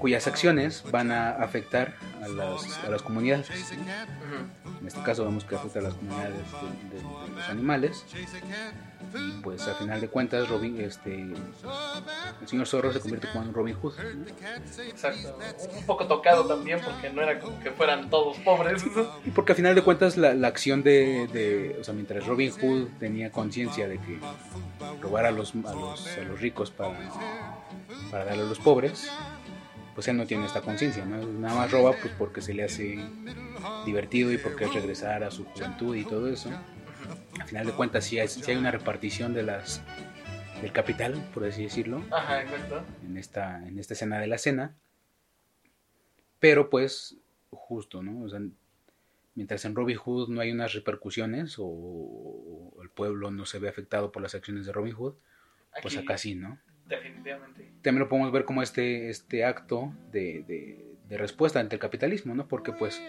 cuyas 0.00 0.26
acciones 0.26 0.82
van 0.90 1.12
a 1.12 1.30
afectar 1.30 1.94
a 2.22 2.28
las, 2.28 2.78
a 2.84 2.88
las 2.90 3.02
comunidades. 3.02 3.48
¿no? 3.50 4.70
En 4.80 4.86
este 4.86 5.02
caso 5.02 5.24
vemos 5.24 5.44
que 5.44 5.54
afecta 5.56 5.78
a 5.78 5.82
las 5.82 5.94
comunidades 5.94 6.34
de, 6.34 6.96
de- 6.96 7.02
de 7.02 7.34
los 7.36 7.48
animales. 7.48 8.04
Y 9.12 9.40
pues 9.42 9.66
al 9.66 9.74
final 9.74 10.00
de 10.00 10.08
cuentas 10.08 10.48
Robin, 10.48 10.80
este, 10.80 11.20
el 11.22 12.48
señor 12.48 12.66
Zorro 12.66 12.92
se 12.92 13.00
convierte 13.00 13.28
como 13.32 13.44
en 13.44 13.52
Robin 13.52 13.74
Hood. 13.74 13.94
¿no? 13.98 14.82
Exacto. 14.84 15.38
Un 15.76 15.84
poco 15.84 16.06
tocado 16.06 16.46
también 16.46 16.80
porque 16.84 17.10
no 17.10 17.20
era 17.22 17.38
como 17.40 17.58
que 17.60 17.70
fueran 17.72 18.08
todos 18.08 18.36
pobres. 18.38 18.84
Y 19.24 19.30
porque 19.30 19.52
al 19.52 19.56
final 19.56 19.74
de 19.74 19.82
cuentas 19.82 20.16
la, 20.16 20.32
la 20.34 20.48
acción 20.48 20.82
de, 20.82 21.26
de- 21.32 21.76
o 21.80 21.84
sea, 21.84 21.92
mientras 21.92 22.26
Robin 22.26 22.52
Hood 22.52 22.88
tenía 23.00 23.30
conciencia 23.30 23.88
de 23.88 23.98
que 23.98 24.18
robar 25.02 25.26
a 25.26 25.30
los, 25.30 25.54
a 25.54 25.74
los, 25.74 26.06
a 26.16 26.20
los 26.22 26.40
ricos 26.40 26.70
para, 26.70 26.96
para 28.10 28.24
darle 28.24 28.44
a 28.44 28.46
los 28.46 28.58
pobres, 28.60 29.10
pues 29.94 30.08
él 30.08 30.16
no 30.16 30.26
tiene 30.26 30.46
esta 30.46 30.60
conciencia, 30.60 31.04
¿no? 31.04 31.24
Nada 31.26 31.54
más 31.54 31.70
roba 31.70 31.94
pues 32.00 32.12
porque 32.18 32.40
se 32.40 32.54
le 32.54 32.64
hace 32.64 32.98
divertido 33.84 34.32
y 34.32 34.38
porque 34.38 34.64
es 34.64 34.74
regresar 34.74 35.24
a 35.24 35.30
su 35.30 35.44
juventud 35.44 35.96
y 35.96 36.04
todo 36.04 36.28
eso. 36.28 36.50
Al 37.38 37.46
final 37.46 37.66
de 37.66 37.72
cuentas 37.72 38.04
sí 38.04 38.18
hay, 38.18 38.28
sí 38.28 38.50
hay 38.50 38.56
una 38.56 38.70
repartición 38.70 39.34
de 39.34 39.42
las 39.42 39.82
del 40.60 40.72
capital, 40.72 41.14
por 41.32 41.44
así 41.44 41.62
decirlo, 41.62 42.04
Ajá, 42.10 42.42
exacto. 42.42 42.84
en 43.02 43.16
esta, 43.16 43.66
en 43.66 43.78
esta 43.78 43.94
escena 43.94 44.18
de 44.18 44.26
la 44.26 44.36
cena. 44.36 44.76
Pero 46.38 46.68
pues, 46.68 47.16
justo, 47.50 48.02
¿no? 48.02 48.22
O 48.24 48.28
sea, 48.28 48.40
mientras 49.34 49.64
en 49.64 49.74
Robin 49.74 49.96
Hood 49.96 50.28
no 50.28 50.42
hay 50.42 50.52
unas 50.52 50.74
repercusiones 50.74 51.58
o, 51.58 51.64
o 51.64 52.82
el 52.82 52.90
pueblo 52.90 53.30
no 53.30 53.46
se 53.46 53.58
ve 53.58 53.70
afectado 53.70 54.12
por 54.12 54.22
las 54.22 54.34
acciones 54.34 54.66
de 54.66 54.72
Robin 54.72 54.94
Hood, 54.94 55.14
pues 55.82 55.96
Aquí, 55.96 56.04
acá 56.04 56.18
sí, 56.18 56.34
¿no? 56.34 56.58
Definitivamente. 56.90 57.70
También 57.82 58.00
lo 58.00 58.08
podemos 58.08 58.30
ver 58.32 58.44
como 58.44 58.62
este, 58.62 59.08
este 59.08 59.44
acto 59.44 59.94
de, 60.12 60.44
de- 60.46 60.86
de 61.08 61.16
respuesta 61.18 61.58
ante 61.58 61.74
el 61.76 61.80
capitalismo, 61.80 62.34
¿no? 62.34 62.46
Porque 62.46 62.72
pues, 62.72 63.00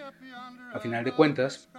a 0.74 0.80
final 0.80 1.04
de 1.04 1.12
cuentas, 1.12 1.70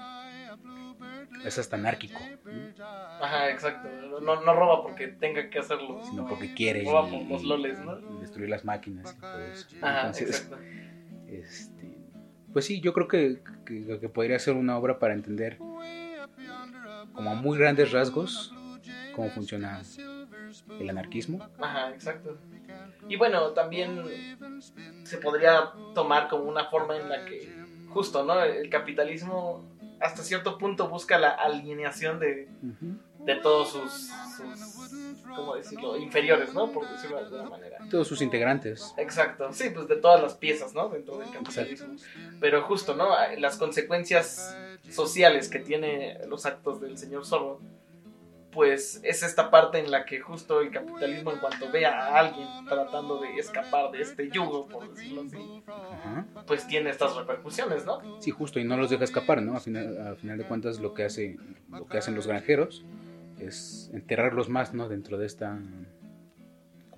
es 1.44 1.58
hasta 1.58 1.74
anárquico, 1.76 2.20
¿no? 2.44 2.84
Ajá, 3.24 3.50
exacto. 3.50 3.88
No, 4.20 4.40
no 4.44 4.52
roba 4.54 4.82
porque 4.82 5.08
tenga 5.08 5.48
que 5.50 5.58
hacerlo. 5.58 6.00
sino 6.08 6.28
porque 6.28 6.54
quiere 6.54 6.84
Roba 6.84 7.08
y- 7.08 7.10
por 7.18 7.30
los 7.30 7.42
loles, 7.44 7.78
¿no? 7.80 7.98
y 7.98 8.20
destruir 8.20 8.48
las 8.50 8.64
máquinas 8.64 9.14
y 9.16 9.20
todo 9.20 9.44
eso. 9.46 9.68
Ajá, 9.80 9.98
Entonces, 10.08 10.28
exacto. 10.28 10.58
Este, 11.28 11.98
pues 12.52 12.66
sí, 12.66 12.80
yo 12.80 12.92
creo 12.92 13.08
que, 13.08 13.40
que- 13.66 13.98
que 13.98 14.08
podría 14.08 14.38
ser 14.38 14.54
una 14.54 14.76
obra 14.76 14.98
para 15.00 15.14
entender 15.14 15.56
como 17.14 17.30
a 17.30 17.34
muy 17.34 17.58
grandes 17.58 17.90
rasgos 17.90 18.54
cómo 19.16 19.28
funciona 19.30 19.82
el 20.78 20.90
anarquismo. 20.90 21.46
Ajá, 21.58 21.90
exacto. 21.90 22.36
Y 23.08 23.16
bueno, 23.16 23.50
también 23.50 24.04
se 25.04 25.18
podría 25.18 25.72
tomar 25.94 26.28
como 26.28 26.44
una 26.44 26.66
forma 26.66 26.96
en 26.96 27.08
la 27.08 27.24
que, 27.24 27.52
justo, 27.90 28.24
¿no? 28.24 28.42
El 28.42 28.70
capitalismo 28.70 29.64
hasta 30.00 30.22
cierto 30.22 30.58
punto 30.58 30.88
busca 30.88 31.18
la 31.18 31.30
alineación 31.30 32.18
de, 32.18 32.48
de 33.20 33.34
todos 33.36 33.70
sus, 33.70 34.10
sus, 34.36 35.22
¿cómo 35.34 35.54
decirlo? 35.54 35.96
Inferiores, 35.96 36.52
¿no? 36.54 36.72
Por 36.72 36.88
decirlo 36.88 37.18
de 37.18 37.22
alguna 37.24 37.44
manera. 37.44 37.78
Todos 37.90 38.08
sus 38.08 38.20
integrantes. 38.20 38.92
Exacto, 38.96 39.52
sí, 39.52 39.70
pues 39.70 39.86
de 39.88 39.96
todas 39.96 40.20
las 40.20 40.34
piezas, 40.34 40.74
¿no? 40.74 40.88
Dentro 40.88 41.18
del 41.18 41.30
capitalismo. 41.30 41.94
Pero 42.40 42.62
justo, 42.62 42.96
¿no? 42.96 43.10
Las 43.38 43.56
consecuencias 43.56 44.56
sociales 44.90 45.48
que 45.48 45.60
tiene 45.60 46.18
los 46.26 46.46
actos 46.46 46.80
del 46.80 46.98
señor 46.98 47.24
Zorro, 47.24 47.60
pues 48.52 49.00
es 49.02 49.22
esta 49.22 49.50
parte 49.50 49.78
en 49.78 49.90
la 49.90 50.04
que 50.04 50.20
justo 50.20 50.60
el 50.60 50.70
capitalismo 50.70 51.32
en 51.32 51.38
cuanto 51.38 51.70
ve 51.72 51.86
a 51.86 52.18
alguien 52.18 52.46
tratando 52.68 53.18
de 53.18 53.34
escapar 53.36 53.90
de 53.90 54.02
este 54.02 54.28
yugo, 54.30 54.68
por 54.68 54.92
decirlo 54.92 55.22
así, 55.22 55.62
Ajá. 55.66 56.26
pues 56.46 56.66
tiene 56.66 56.90
estas 56.90 57.16
repercusiones, 57.16 57.86
¿no? 57.86 58.20
Sí, 58.20 58.30
justo, 58.30 58.60
y 58.60 58.64
no 58.64 58.76
los 58.76 58.90
deja 58.90 59.04
escapar, 59.04 59.40
¿no? 59.42 59.56
A 59.56 59.60
final, 59.60 60.06
a 60.06 60.14
final 60.16 60.38
de 60.38 60.44
cuentas 60.44 60.78
lo 60.80 60.92
que, 60.92 61.04
hace, 61.04 61.38
lo 61.70 61.86
que 61.86 61.98
hacen 61.98 62.14
los 62.14 62.26
granjeros 62.26 62.84
es 63.40 63.90
enterrarlos 63.94 64.48
más, 64.48 64.74
¿no? 64.74 64.88
Dentro 64.88 65.18
de 65.18 65.26
esta... 65.26 65.58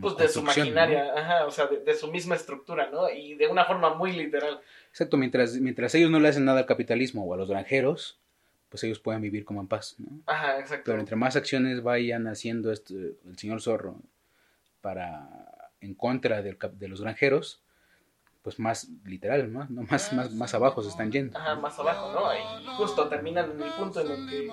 Pues 0.00 0.16
de 0.16 0.26
su 0.26 0.42
maquinaria, 0.42 1.12
ajá, 1.16 1.46
o 1.46 1.52
sea, 1.52 1.68
de, 1.68 1.78
de 1.78 1.94
su 1.94 2.10
misma 2.10 2.34
estructura, 2.34 2.90
¿no? 2.90 3.08
Y 3.08 3.36
de 3.36 3.46
una 3.46 3.64
forma 3.64 3.94
muy 3.94 4.12
literal. 4.12 4.60
Exacto, 4.88 5.16
mientras, 5.16 5.54
mientras 5.60 5.94
ellos 5.94 6.10
no 6.10 6.18
le 6.18 6.26
hacen 6.28 6.44
nada 6.44 6.58
al 6.58 6.66
capitalismo 6.66 7.24
o 7.24 7.32
a 7.32 7.36
los 7.36 7.48
granjeros, 7.48 8.18
pues 8.74 8.82
ellos 8.82 8.98
pueden 8.98 9.22
vivir 9.22 9.44
como 9.44 9.60
en 9.60 9.68
paz, 9.68 9.94
¿no? 9.98 10.08
Ajá, 10.26 10.58
exacto. 10.58 10.82
Pero 10.86 10.98
entre 10.98 11.14
más 11.14 11.36
acciones 11.36 11.80
vayan 11.80 12.26
haciendo 12.26 12.72
este, 12.72 13.14
el 13.24 13.38
señor 13.38 13.62
Zorro 13.62 14.00
para 14.80 15.70
en 15.80 15.94
contra 15.94 16.42
del 16.42 16.58
de 16.72 16.88
los 16.88 17.00
granjeros, 17.00 17.62
pues 18.42 18.58
más 18.58 18.88
literal, 19.04 19.52
¿no? 19.52 19.64
No, 19.70 19.82
más, 19.88 20.12
más, 20.12 20.32
más 20.32 20.54
abajo 20.54 20.82
se 20.82 20.88
están 20.88 21.12
yendo. 21.12 21.38
Ajá, 21.38 21.54
más 21.54 21.78
abajo, 21.78 22.10
¿no? 22.14 22.34
Y 22.34 22.66
justo 22.76 23.06
terminan 23.06 23.52
en 23.52 23.62
el 23.62 23.70
punto 23.74 24.00
en 24.00 24.10
el 24.10 24.28
que 24.28 24.50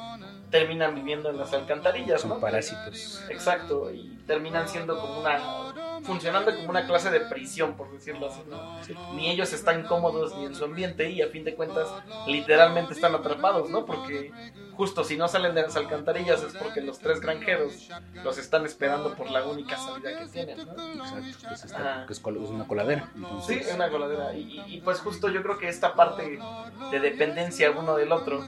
terminan 0.52 0.94
viviendo 0.94 1.32
en 1.32 1.38
las 1.38 1.52
alcantarillas, 1.54 2.24
¿no? 2.24 2.34
Son 2.34 2.42
parásitos. 2.42 3.24
Exacto, 3.28 3.92
y 3.92 4.20
terminan 4.28 4.70
siendo 4.70 5.02
como 5.02 5.22
una. 5.22 5.91
Funcionando 6.04 6.56
como 6.56 6.70
una 6.70 6.86
clase 6.86 7.10
de 7.12 7.22
prisión, 7.22 7.76
por 7.76 7.92
decirlo 7.92 8.28
así, 8.28 8.42
¿no? 8.50 9.14
Ni 9.16 9.30
ellos 9.30 9.54
están 9.54 9.84
cómodos 9.84 10.36
ni 10.38 10.46
en 10.46 10.56
su 10.56 10.66
ambiente 10.66 11.10
y 11.10 11.22
a 11.22 11.28
fin 11.30 11.44
de 11.44 11.56
cuentas, 11.56 11.88
literalmente 12.28 12.94
están 12.94 13.14
atrapados, 13.16 13.70
¿no? 13.70 13.86
Porque 13.86 14.32
justo 14.74 15.04
si 15.04 15.18
no 15.18 15.28
salen 15.28 15.54
de 15.54 15.62
las 15.64 15.76
alcantarillas 15.76 16.42
es 16.44 16.54
porque 16.54 16.82
los 16.82 17.00
tres 17.00 17.20
granjeros 17.22 17.90
los 18.24 18.38
están 18.38 18.66
esperando 18.66 19.14
por 19.16 19.30
la 19.30 19.46
única 19.46 19.78
salida 19.78 20.20
que 20.20 20.26
tienen, 20.28 20.58
¿no? 20.58 21.04
Exacto, 21.04 21.48
que 21.48 21.54
es, 21.54 21.66
esta- 21.66 21.78
Ajá. 21.78 22.06
que 22.08 22.14
es 22.14 22.22
una 22.24 22.66
coladera. 22.68 23.04
Sí, 23.14 23.18
Entonces, 23.18 23.68
es 23.68 23.76
una 23.76 23.90
coladera. 23.90 24.34
Y, 24.34 24.60
y- 24.68 24.76
y, 24.78 24.82
pues 24.82 25.00
justo 25.00 25.30
yo 25.30 25.44
creo 25.44 25.58
que 25.58 25.68
esta 25.70 25.94
parte 25.94 26.40
de 26.92 27.00
dependencia 27.00 27.72
uno 27.72 27.96
del 27.96 28.12
otro 28.12 28.48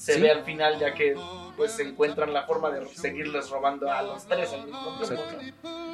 se 0.00 0.14
Sí. 0.14 0.20
ve 0.22 0.30
al 0.30 0.44
final 0.44 0.78
ya 0.78 0.94
que 0.94 1.14
pues 1.58 1.72
se 1.72 1.82
encuentran 1.82 2.32
la 2.32 2.44
forma 2.46 2.70
de 2.70 2.86
seguirles 2.88 3.50
robando 3.50 3.92
a 3.92 4.00
los 4.00 4.24
tres 4.24 4.50
al 4.54 4.64
mismo 4.64 4.96
tiempo. 4.98 5.22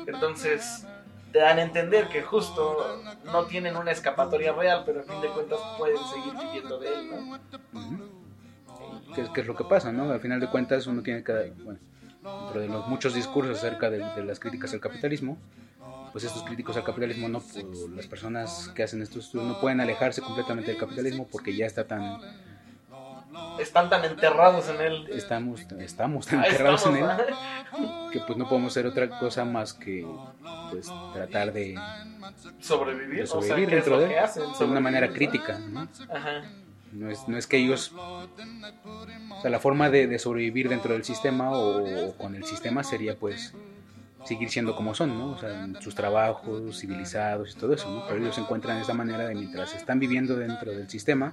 Entonces 0.07 0.87
te 1.33 1.41
dan 1.41 1.59
a 1.59 1.63
entender 1.63 2.09
que 2.09 2.23
justo 2.23 3.03
no 3.25 3.47
tienen 3.47 3.77
una 3.77 3.91
escapatoria 3.91 4.53
real, 4.53 4.85
pero 4.87 5.01
a 5.01 5.03
fin 5.03 5.21
de 5.21 5.29
cuentas 5.29 5.59
pueden 5.77 5.99
seguir 6.15 6.33
viviendo 6.41 6.79
de 6.79 6.89
él, 6.89 7.11
¿no? 7.11 7.39
¿Qué, 9.15 9.23
es- 9.23 9.29
qué 9.31 9.41
es 9.41 9.47
lo 9.49 9.57
que 9.57 9.65
pasa, 9.65 9.91
no? 9.91 10.11
Al 10.13 10.21
final 10.21 10.39
de 10.39 10.49
cuentas 10.49 10.87
uno 10.87 11.03
tiene 11.03 11.25
que, 11.25 11.53
bueno, 11.65 11.81
dentro 12.23 12.61
de 12.61 12.69
los 12.69 12.87
muchos 12.87 13.13
discursos 13.13 13.59
acerca 13.59 13.91
de, 13.91 13.99
de 13.99 14.25
las 14.25 14.39
críticas 14.39 14.73
al 14.73 14.81
capitalismo, 14.81 15.37
pues 16.13 16.23
estos 16.25 16.45
críticos 16.45 16.77
al 16.77 16.85
capitalismo, 16.85 17.29
no, 17.29 17.41
pues, 17.41 17.65
las 17.95 18.07
personas 18.07 18.69
que 18.75 18.85
hacen 18.85 19.03
estos 19.03 19.25
estudios 19.27 19.49
no 19.49 19.61
pueden 19.61 19.81
alejarse 19.81 20.23
completamente 20.23 20.71
del 20.71 20.81
capitalismo 20.81 21.27
porque 21.31 21.57
ya 21.57 21.67
está 21.67 21.85
tan, 21.89 22.21
Están 23.59 23.89
tan 23.89 24.05
enterrados 24.05 24.69
en 24.69 24.81
él. 24.81 25.09
estamos, 25.13 25.63
estamos 25.79 26.27
tan 26.27 26.45
enterrados 26.45 26.87
en 26.87 26.97
él 26.97 27.07
que 28.13 28.21
pues 28.21 28.39
no 28.39 28.49
podemos 28.49 28.73
hacer 28.73 28.87
otra 28.87 29.09
cosa 29.19 29.45
más 29.45 29.73
que 29.73 30.07
pues 30.71 30.91
tratar 31.13 31.53
de, 31.53 31.75
sobrevivir, 32.61 33.17
de 33.17 33.23
o 33.23 33.27
sea, 33.27 33.41
sobrevivir 33.41 33.69
¿qué 33.69 33.79
es 33.79 33.85
dentro 33.85 33.99
de, 33.99 34.19
hacen? 34.19 34.45
de 34.59 34.65
una 34.65 34.81
manera 34.81 35.09
crítica, 35.09 35.59
¿no? 35.59 35.89
Ajá. 36.13 36.43
No 36.93 37.11
es, 37.11 37.29
no 37.29 37.37
es 37.37 37.47
que 37.47 37.59
ellos... 37.59 37.93
O 37.93 39.41
sea, 39.43 39.51
la 39.51 39.61
forma 39.61 39.91
de, 39.91 40.07
de 40.07 40.19
sobrevivir 40.19 40.69
dentro 40.69 40.95
del 40.95 41.05
sistema 41.05 41.51
o, 41.51 42.09
o 42.09 42.17
con 42.17 42.35
el 42.35 42.45
sistema 42.45 42.85
sería 42.85 43.17
pues 43.17 43.55
seguir 44.27 44.51
siendo 44.51 44.75
como 44.75 44.95
son, 44.95 45.17
¿no? 45.17 45.31
O 45.33 45.39
sea, 45.39 45.65
en 45.65 45.81
sus 45.81 45.95
trabajos, 45.95 46.79
civilizados 46.79 47.53
y 47.53 47.59
todo 47.59 47.73
eso, 47.75 47.91
¿no? 47.91 48.05
Pero 48.07 48.21
ellos 48.21 48.37
encuentran 48.39 48.79
esa 48.79 48.93
manera 48.93 49.27
de 49.27 49.35
mientras 49.35 49.75
están 49.75 49.99
viviendo 49.99 50.37
dentro 50.37 50.73
del 50.73 50.89
sistema, 50.89 51.33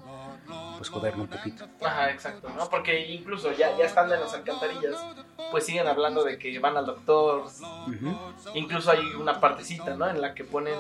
pues 0.78 0.90
joderlo 0.90 1.24
un 1.24 1.30
poquito. 1.30 1.66
Ajá, 1.84 2.12
exacto, 2.12 2.50
¿no? 2.50 2.70
Porque 2.70 3.08
incluso 3.12 3.52
ya, 3.54 3.76
ya 3.78 3.86
estando 3.86 4.14
en 4.16 4.22
las 4.22 4.34
alcantarillas, 4.34 4.96
pues 5.52 5.66
siguen 5.66 5.88
hablando 5.88 6.24
de 6.24 6.38
que 6.38 6.58
van 6.60 6.78
al 6.78 6.86
doctor. 6.86 7.46
Ujú. 7.88 8.18
Incluso 8.56 8.92
hay 8.92 9.04
una 9.20 9.40
partecita, 9.40 9.96
¿no? 9.96 10.10
En 10.10 10.22
la 10.22 10.34
que 10.34 10.44
ponen 10.44 10.76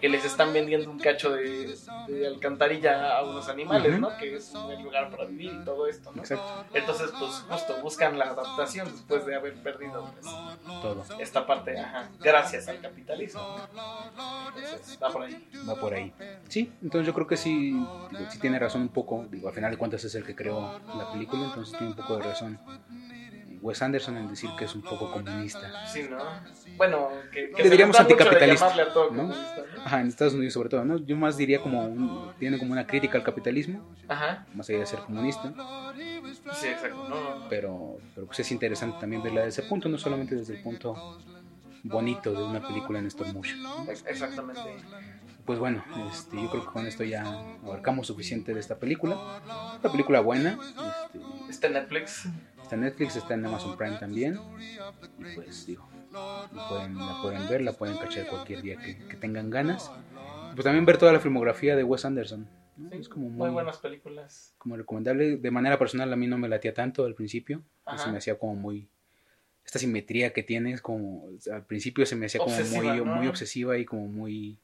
que 0.00 0.08
les 0.08 0.24
están 0.24 0.52
vendiendo 0.52 0.90
un 0.90 0.98
cacho 0.98 1.30
de, 1.32 1.76
de 2.08 2.26
alcantarilla 2.26 3.18
a 3.18 3.22
unos 3.24 3.48
animales, 3.48 3.92
Ujú. 3.92 4.00
¿no? 4.00 4.16
Que 4.16 4.36
es 4.36 4.52
el 4.70 4.82
lugar 4.82 5.10
para 5.10 5.24
vivir 5.24 5.52
y 5.60 5.64
todo 5.64 5.86
esto, 5.86 6.12
¿no? 6.14 6.22
Exacto, 6.22 6.64
Entonces, 6.74 7.10
pues 7.18 7.44
justo 7.48 7.76
buscan 7.82 8.18
la 8.18 8.26
adaptación 8.26 8.90
después 8.90 9.26
de 9.26 9.34
haber 9.34 9.54
perdido 9.62 10.10
pues, 10.12 10.26
todo 10.82 11.04
esta 11.18 11.46
parte, 11.46 11.78
ajá, 11.78 12.10
gracias 12.20 12.68
al 12.68 12.80
capitalismo. 12.80 13.40
Entonces, 14.56 14.98
va 15.02 15.10
por 15.10 15.22
ahí. 15.22 15.48
va 15.68 15.74
por 15.76 15.94
ahí. 15.94 16.12
Sí, 16.48 16.72
entonces 16.82 17.06
yo 17.06 17.14
creo 17.14 17.26
que 17.26 17.36
sí, 17.36 17.74
sí 18.30 18.38
tiene 18.38 18.58
razón 18.58 18.82
un 18.82 18.88
poco, 18.88 19.17
digo, 19.30 19.48
al 19.48 19.54
final 19.54 19.70
de 19.70 19.76
cuentas 19.76 20.04
es 20.04 20.14
el 20.14 20.24
que 20.24 20.34
creó 20.34 20.80
la 20.94 21.12
película, 21.12 21.46
entonces 21.46 21.76
tiene 21.76 21.92
un 21.92 21.96
poco 21.96 22.16
de 22.16 22.22
razón 22.22 22.58
Wes 23.60 23.82
Anderson 23.82 24.16
en 24.16 24.28
decir 24.28 24.50
que 24.58 24.64
es 24.64 24.74
un 24.74 24.82
poco 24.82 25.10
comunista. 25.10 25.86
Sí, 25.86 26.06
¿no? 26.08 26.18
Bueno, 26.76 27.08
que, 27.32 27.50
que 27.50 27.62
Le 27.62 27.70
diríamos 27.70 27.96
gusta 27.96 28.04
mucho 28.04 28.16
de 28.16 28.22
anticapitalista, 28.22 28.68
llamarle 28.68 28.82
a 28.82 28.92
todo 28.92 29.10
¿no? 29.10 29.16
comunista, 29.16 29.64
¿no? 29.76 29.82
Ajá, 29.82 30.00
en 30.00 30.06
Estados 30.08 30.34
Unidos 30.34 30.54
sobre 30.54 30.68
todo, 30.68 30.84
¿no? 30.84 30.98
Yo 30.98 31.16
más 31.16 31.36
diría 31.36 31.60
como 31.60 31.84
un, 31.84 32.32
tiene 32.38 32.58
como 32.58 32.72
una 32.72 32.86
crítica 32.86 33.18
al 33.18 33.24
capitalismo, 33.24 33.94
Ajá, 34.08 34.46
más 34.54 34.68
allá 34.68 34.80
de 34.80 34.86
ser 34.86 35.00
comunista, 35.00 35.52
sí, 36.52 36.68
exacto. 36.68 37.08
No, 37.08 37.20
no, 37.20 37.38
no. 37.40 37.48
pero, 37.48 37.98
pero 38.14 38.26
pues 38.26 38.40
es 38.40 38.52
interesante 38.52 38.98
también 39.00 39.22
verla 39.22 39.44
desde 39.44 39.60
ese 39.62 39.68
punto, 39.68 39.88
no 39.88 39.98
solamente 39.98 40.34
desde 40.34 40.56
el 40.56 40.62
punto 40.62 41.18
bonito 41.82 42.32
de 42.32 42.42
una 42.44 42.66
película 42.66 42.98
en 42.98 43.06
stop 43.06 43.28
motion. 43.32 43.58
Exactamente. 43.88 44.60
Pues 45.44 45.58
bueno, 45.58 45.82
este, 46.12 46.36
yo 46.36 46.50
creo 46.50 46.64
que 46.66 46.70
con 46.72 46.86
esto 46.86 47.04
ya 47.04 47.24
abarcamos 47.64 48.06
suficiente 48.06 48.52
de 48.52 48.60
esta 48.60 48.78
película. 48.78 49.40
Una 49.80 49.90
película 49.90 50.20
buena, 50.20 50.58
este, 51.48 51.48
Está 51.50 51.66
en 51.68 51.72
Netflix. 51.74 52.26
está 52.62 52.74
en 52.74 52.80
Netflix, 52.82 53.16
está 53.16 53.34
en 53.34 53.46
Amazon 53.46 53.76
Prime 53.78 53.96
también. 53.96 54.38
Y 55.18 55.34
pues 55.34 55.64
digo, 55.66 55.88
la 56.12 56.68
pueden, 56.68 56.98
la 56.98 57.22
pueden 57.22 57.48
ver, 57.48 57.62
la 57.62 57.72
pueden 57.72 57.96
cachar 57.96 58.26
cualquier 58.26 58.60
día 58.60 58.76
que, 58.76 58.98
que 58.98 59.16
tengan 59.16 59.48
ganas. 59.48 59.90
Pues 60.54 60.64
también 60.64 60.84
ver 60.84 60.98
toda 60.98 61.12
la 61.12 61.20
filmografía 61.20 61.76
de 61.76 61.84
Wes 61.84 62.04
Anderson. 62.04 62.46
¿no? 62.76 62.90
Sí, 62.90 62.98
Es 62.98 63.08
como 63.08 63.28
muy 63.30 63.38
muy, 63.38 63.50
buenas 63.50 63.78
películas. 63.78 64.54
como 64.58 64.76
recomendable. 64.76 65.36
De 65.38 65.50
manera 65.50 65.78
personal 65.78 66.12
a 66.12 66.16
mí 66.16 66.26
no 66.26 66.36
me 66.36 66.48
latía 66.48 66.74
tanto 66.74 67.04
al 67.06 67.14
principio. 67.14 67.62
Ajá. 67.86 67.98
Se 68.04 68.10
me 68.10 68.18
hacía 68.18 68.38
como 68.38 68.54
muy... 68.54 68.90
Esta 69.68 69.80
simetría 69.80 70.32
que 70.32 70.42
tienes, 70.42 70.80
como 70.80 71.28
al 71.52 71.62
principio 71.66 72.06
se 72.06 72.16
me 72.16 72.24
hacía 72.24 72.40
como 72.40 72.56
Obsesiva, 72.56 72.94
muy, 72.94 73.04
¿no? 73.04 73.16
muy 73.16 73.26
obsesiva 73.26 73.76
y 73.76 73.84
como 73.84 74.06
muy 74.06 74.56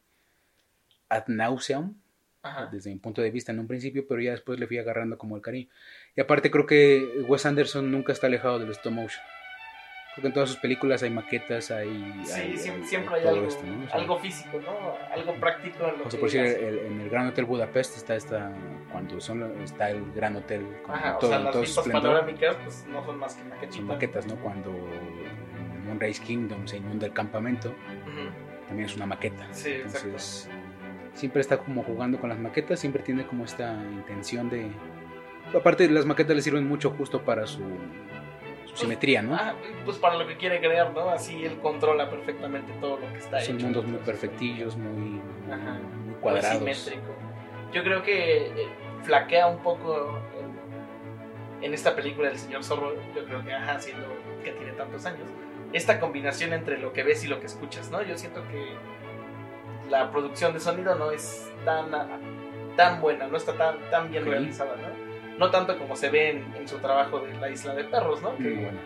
ad 1.11 1.25
nauseam 1.27 1.95
Ajá. 2.41 2.71
desde 2.73 2.89
mi 2.89 2.97
punto 2.97 3.21
de 3.21 3.31
vista 3.31 3.53
en 3.53 3.59
un 3.59 3.67
principio, 3.67 4.07
pero 4.09 4.23
ya 4.23 4.31
después 4.31 4.59
le 4.59 4.67
fui 4.67 4.79
agarrando 4.79 5.19
como 5.19 5.37
el 5.37 5.43
cariño. 5.43 5.69
Y 6.17 6.23
aparte 6.23 6.51
creo 6.51 6.65
que 6.65 7.23
Wes 7.29 7.45
Anderson 7.45 7.93
nunca 7.93 8.15
está 8.15 8.29
alejado 8.29 8.59
del 8.59 8.71
stop 8.71 8.95
motion. 8.95 9.23
Creo 10.15 10.23
que 10.23 10.27
en 10.29 10.33
todas 10.33 10.49
sus 10.49 10.59
películas 10.59 11.03
hay 11.03 11.11
maquetas, 11.11 11.73
hay... 11.73 11.89
Sí, 12.25 12.33
hay- 12.33 12.57
siempre, 12.57 12.83
hay 12.83 12.89
siempre 12.89 13.15
hay 13.17 13.23
todo 13.23 13.35
algo, 13.35 13.47
esto, 13.49 13.67
¿no? 13.67 13.85
O 13.85 13.89
sea, 13.89 14.01
algo 14.01 14.19
físico, 14.19 14.61
¿no? 14.61 14.95
Algo 15.13 15.35
práctico 15.41 15.89
en 15.89 15.99
lo 15.99 16.07
o 16.07 16.11
sea, 16.11 16.21
por 16.21 16.31
decir, 16.31 16.41
el- 16.45 16.79
en 16.79 17.01
el 17.01 17.11
Gran 17.11 17.27
Hotel 17.27 17.45
Budapest 17.47 17.97
está 17.97 18.15
esta, 18.15 18.53
cuando 18.93 19.21
son, 19.21 19.43
está 19.63 19.91
el 19.91 20.13
Gran 20.13 20.37
Hotel 20.37 20.65
con 20.85 20.95
Ajá, 20.95 21.17
o 21.17 21.19
todo, 21.19 21.31
sea, 21.31 21.39
en 21.41 21.45
las 21.47 21.61
vistas 21.61 21.89
panorámicas 21.89 22.57
pues 22.63 22.87
no 22.89 23.05
son 23.05 23.19
más 23.19 23.35
que 23.35 23.43
maquetitas. 23.45 23.75
Son 23.77 23.87
maquetas, 23.87 24.27
¿no? 24.29 24.37
Cuando 24.37 24.71
en 24.71 25.85
Moonrise 25.87 26.23
Kingdom 26.23 26.65
se 26.69 26.77
inunda 26.77 27.07
el 27.07 27.13
campamento, 27.13 27.75
también 28.69 28.89
es 28.89 28.95
una 28.97 29.07
maqueta. 29.07 29.49
Sí, 29.53 29.71
exacto. 29.71 29.99
Entonces, 30.07 30.49
siempre 31.15 31.41
está 31.41 31.59
como 31.59 31.83
jugando 31.83 32.19
con 32.21 32.29
las 32.31 32.39
maquetas, 32.39 32.79
siempre 32.79 33.03
tiene 33.03 33.27
como 33.27 33.45
esta 33.45 33.73
intención 33.93 34.49
de... 34.49 34.71
Aparte, 35.55 35.89
las 35.91 36.07
maquetas 36.07 36.35
le 36.37 36.43
sirven 36.43 36.67
mucho 36.69 36.91
justo 36.91 37.23
para 37.23 37.47
su, 37.47 37.63
su 38.75 38.81
simetría, 38.83 39.23
¿no? 39.23 39.35
Ah, 39.35 39.55
pues 39.85 39.97
para 39.99 40.17
lo 40.17 40.27
que 40.27 40.37
quiere 40.37 40.61
crear, 40.61 40.93
¿no? 40.93 41.09
Así 41.11 41.45
él 41.45 41.59
controla 41.61 42.11
perfectamente 42.11 42.73
todo 42.81 42.99
lo 42.99 43.09
que 43.13 43.19
está 43.19 43.41
Son 43.41 43.57
hecho. 43.57 43.65
mundos 43.67 43.87
muy 43.87 43.99
perfectillos, 44.01 44.77
muy, 44.77 45.21
Ajá. 45.51 45.73
muy 45.75 46.05
muy 46.07 46.15
cuadrados. 46.21 46.59
simétrico. 46.59 47.15
Yo 47.73 47.83
creo 47.83 48.03
que 48.03 48.47
eh, 48.49 48.69
flaquea 49.03 49.47
un 49.47 49.59
poco 49.59 50.19
en, 51.61 51.65
en 51.65 51.75
esta 51.75 51.95
película 51.97 52.29
del 52.29 52.39
señor 52.39 52.63
Zorro. 52.65 52.95
Yo 53.15 53.25
creo 53.25 53.45
que, 53.45 53.53
ajá, 53.53 53.81
siendo 53.81 54.07
que 54.45 54.53
tiene 54.53 54.73
tantos 54.73 55.07
años. 55.07 55.29
Esta 55.73 55.99
combinación 55.99 56.53
entre 56.53 56.79
lo 56.79 56.93
que 56.93 57.03
ves 57.03 57.25
y 57.25 57.29
lo 57.29 57.41
que 57.41 57.47
escuchas, 57.47 57.91
¿no? 57.91 58.03
Yo 58.03 58.17
siento 58.17 58.43
que 58.49 58.75
la 59.91 60.11
producción 60.11 60.53
de 60.53 60.61
sonido 60.61 60.95
no 60.95 61.11
es 61.11 61.51
tan, 61.65 61.91
tan 62.77 63.01
buena, 63.01 63.27
no 63.27 63.37
está 63.37 63.55
tan, 63.55 63.79
tan 63.91 64.11
bien 64.11 64.25
realizada, 64.25 64.77
¿no? 64.77 65.04
No 65.39 65.51
tanto 65.51 65.77
como 65.79 65.97
se 65.97 66.11
ve 66.11 66.31
en, 66.31 66.55
en 66.57 66.69
su 66.69 66.79
trabajo 66.79 67.21
de 67.21 67.35
La 67.39 67.51
Isla 67.51 67.75
de 67.75 67.85
Perros, 67.85 68.23
¿no? 68.23 68.33
Muy 68.33 68.43
Que, 68.43 68.55
buena. 68.55 68.79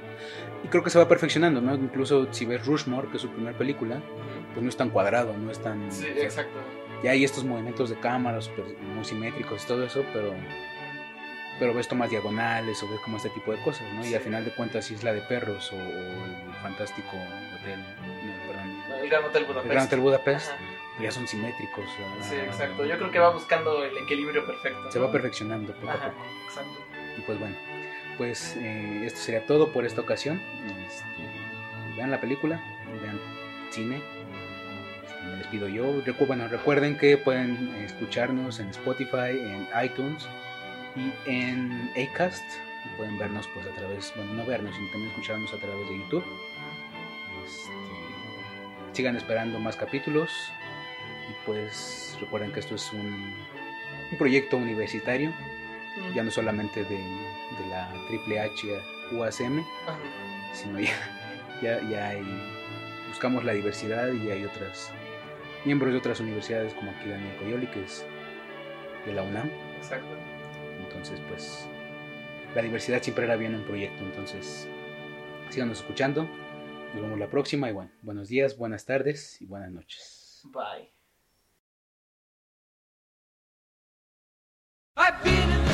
Y 0.64 0.68
creo 0.68 0.82
que 0.82 0.90
se 0.90 0.98
va 0.98 1.06
perfeccionando, 1.06 1.60
¿no? 1.60 1.74
Incluso 1.74 2.32
si 2.32 2.46
ves 2.46 2.64
Rushmore, 2.66 3.08
que 3.08 3.16
es 3.16 3.22
su 3.22 3.28
primera 3.30 3.56
película, 3.56 4.00
pues 4.54 4.62
no 4.62 4.68
es 4.68 4.76
tan 4.76 4.90
cuadrado, 4.90 5.34
no 5.36 5.50
es 5.50 5.58
tan... 5.62 5.92
Sí, 5.92 6.06
o 6.10 6.14
sea, 6.14 6.22
exacto. 6.24 6.58
ya 7.02 7.10
hay 7.10 7.22
estos 7.24 7.44
movimientos 7.44 7.90
de 7.90 7.96
cámara 8.00 8.40
super, 8.40 8.64
muy 8.94 9.04
simétricos 9.04 9.62
y 9.64 9.66
todo 9.66 9.84
eso, 9.84 10.04
pero 10.12 10.32
pero 11.60 11.74
ves 11.74 11.88
tomas 11.88 12.08
diagonales 12.08 12.80
o 12.84 12.88
ves 12.88 13.00
como 13.00 13.16
este 13.16 13.30
tipo 13.30 13.50
de 13.50 13.60
cosas, 13.62 13.82
¿no? 13.92 14.06
Y 14.06 14.14
al 14.14 14.20
final 14.20 14.44
de 14.44 14.52
cuentas 14.52 14.88
Isla 14.92 15.12
de 15.12 15.22
Perros 15.22 15.72
o, 15.72 15.76
o 15.76 15.78
el 15.80 16.54
fantástico 16.62 17.10
hotel, 17.60 17.80
no, 17.80 18.46
perdón, 18.46 19.02
El 19.02 19.08
Gran 19.10 19.24
Hotel 19.24 19.42
el 19.42 19.48
Budapest. 19.48 19.72
Gran 19.72 19.86
Hotel 19.86 20.00
Budapest, 20.00 20.50
Ajá. 20.52 20.58
Ya 21.00 21.10
son 21.12 21.26
simétricos. 21.28 21.84
Sí, 22.22 22.34
exacto. 22.34 22.84
Yo 22.84 22.96
creo 22.98 23.10
que 23.10 23.18
va 23.18 23.30
buscando 23.30 23.84
el 23.84 23.96
equilibrio 23.98 24.44
perfecto. 24.46 24.90
Se 24.90 24.98
¿no? 24.98 25.06
va 25.06 25.12
perfeccionando 25.12 25.72
poco 25.74 25.90
a 25.90 25.94
poco. 25.94 26.24
exacto. 26.46 26.78
Y 27.16 27.20
pues 27.22 27.38
bueno, 27.38 27.56
pues 28.16 28.56
eh, 28.56 29.02
esto 29.04 29.20
sería 29.20 29.44
todo 29.46 29.72
por 29.72 29.84
esta 29.84 30.00
ocasión. 30.00 30.40
Este, 30.86 31.04
vean 31.96 32.10
la 32.10 32.20
película, 32.20 32.60
vean 33.02 33.20
cine. 33.70 34.02
Este, 35.04 35.22
me 35.24 35.36
despido 35.36 35.68
yo. 35.68 35.84
Recu- 36.04 36.26
bueno, 36.26 36.48
recuerden 36.48 36.96
que 36.96 37.16
pueden 37.16 37.74
escucharnos 37.84 38.60
en 38.60 38.68
Spotify, 38.70 39.38
en 39.38 39.68
iTunes 39.84 40.26
y 40.96 41.12
en 41.30 41.90
Acast. 41.96 42.44
Pueden 42.96 43.18
vernos 43.18 43.46
pues 43.52 43.66
a 43.66 43.70
través, 43.70 44.12
bueno, 44.16 44.32
no 44.34 44.46
vernos, 44.46 44.74
sino 44.74 44.88
también 44.90 45.10
escucharnos 45.10 45.52
a 45.52 45.58
través 45.58 45.88
de 45.88 45.98
YouTube. 45.98 46.24
Este, 47.44 47.72
sigan 48.92 49.16
esperando 49.16 49.58
más 49.60 49.76
capítulos. 49.76 50.30
Pues 51.48 52.16
recuerden 52.20 52.52
que 52.52 52.60
esto 52.60 52.74
es 52.74 52.92
un, 52.92 53.34
un 54.12 54.18
proyecto 54.18 54.58
universitario 54.58 55.32
ya 56.14 56.22
no 56.22 56.30
solamente 56.30 56.84
de, 56.84 56.96
de 56.96 57.66
la 57.70 57.92
Triple 58.08 58.40
H 58.40 58.66
UACM, 59.12 59.60
Ajá. 59.86 59.98
sino 60.52 60.80
ya, 60.80 60.92
ya, 61.62 61.82
ya 61.88 62.08
hay, 62.10 62.22
buscamos 63.08 63.44
la 63.44 63.52
diversidad 63.52 64.12
y 64.12 64.30
hay 64.30 64.44
otras 64.44 64.92
miembros 65.64 65.92
de 65.92 65.98
otras 65.98 66.20
universidades 66.20 66.74
como 66.74 66.90
aquí 66.90 67.08
Daniel 67.08 67.36
Coyoli, 67.36 67.66
que 67.66 67.82
es 67.82 68.04
de 69.06 69.12
la 69.12 69.22
UNAM. 69.22 69.50
Exacto. 69.76 70.08
Entonces, 70.84 71.20
pues, 71.28 71.66
la 72.54 72.62
diversidad 72.62 73.02
siempre 73.02 73.24
era 73.24 73.36
bien 73.36 73.54
un 73.54 73.64
proyecto. 73.64 74.04
Entonces, 74.04 74.68
síganos 75.50 75.78
escuchando. 75.80 76.28
Nos 76.94 77.02
vemos 77.02 77.18
la 77.18 77.28
próxima 77.28 77.68
y 77.68 77.72
bueno, 77.72 77.90
buenos 78.02 78.28
días, 78.28 78.56
buenas 78.56 78.86
tardes 78.86 79.40
y 79.42 79.46
buenas 79.46 79.70
noches. 79.70 80.42
Bye. 80.44 80.97
I've 85.00 85.22
been 85.22 85.48
in 85.52 85.67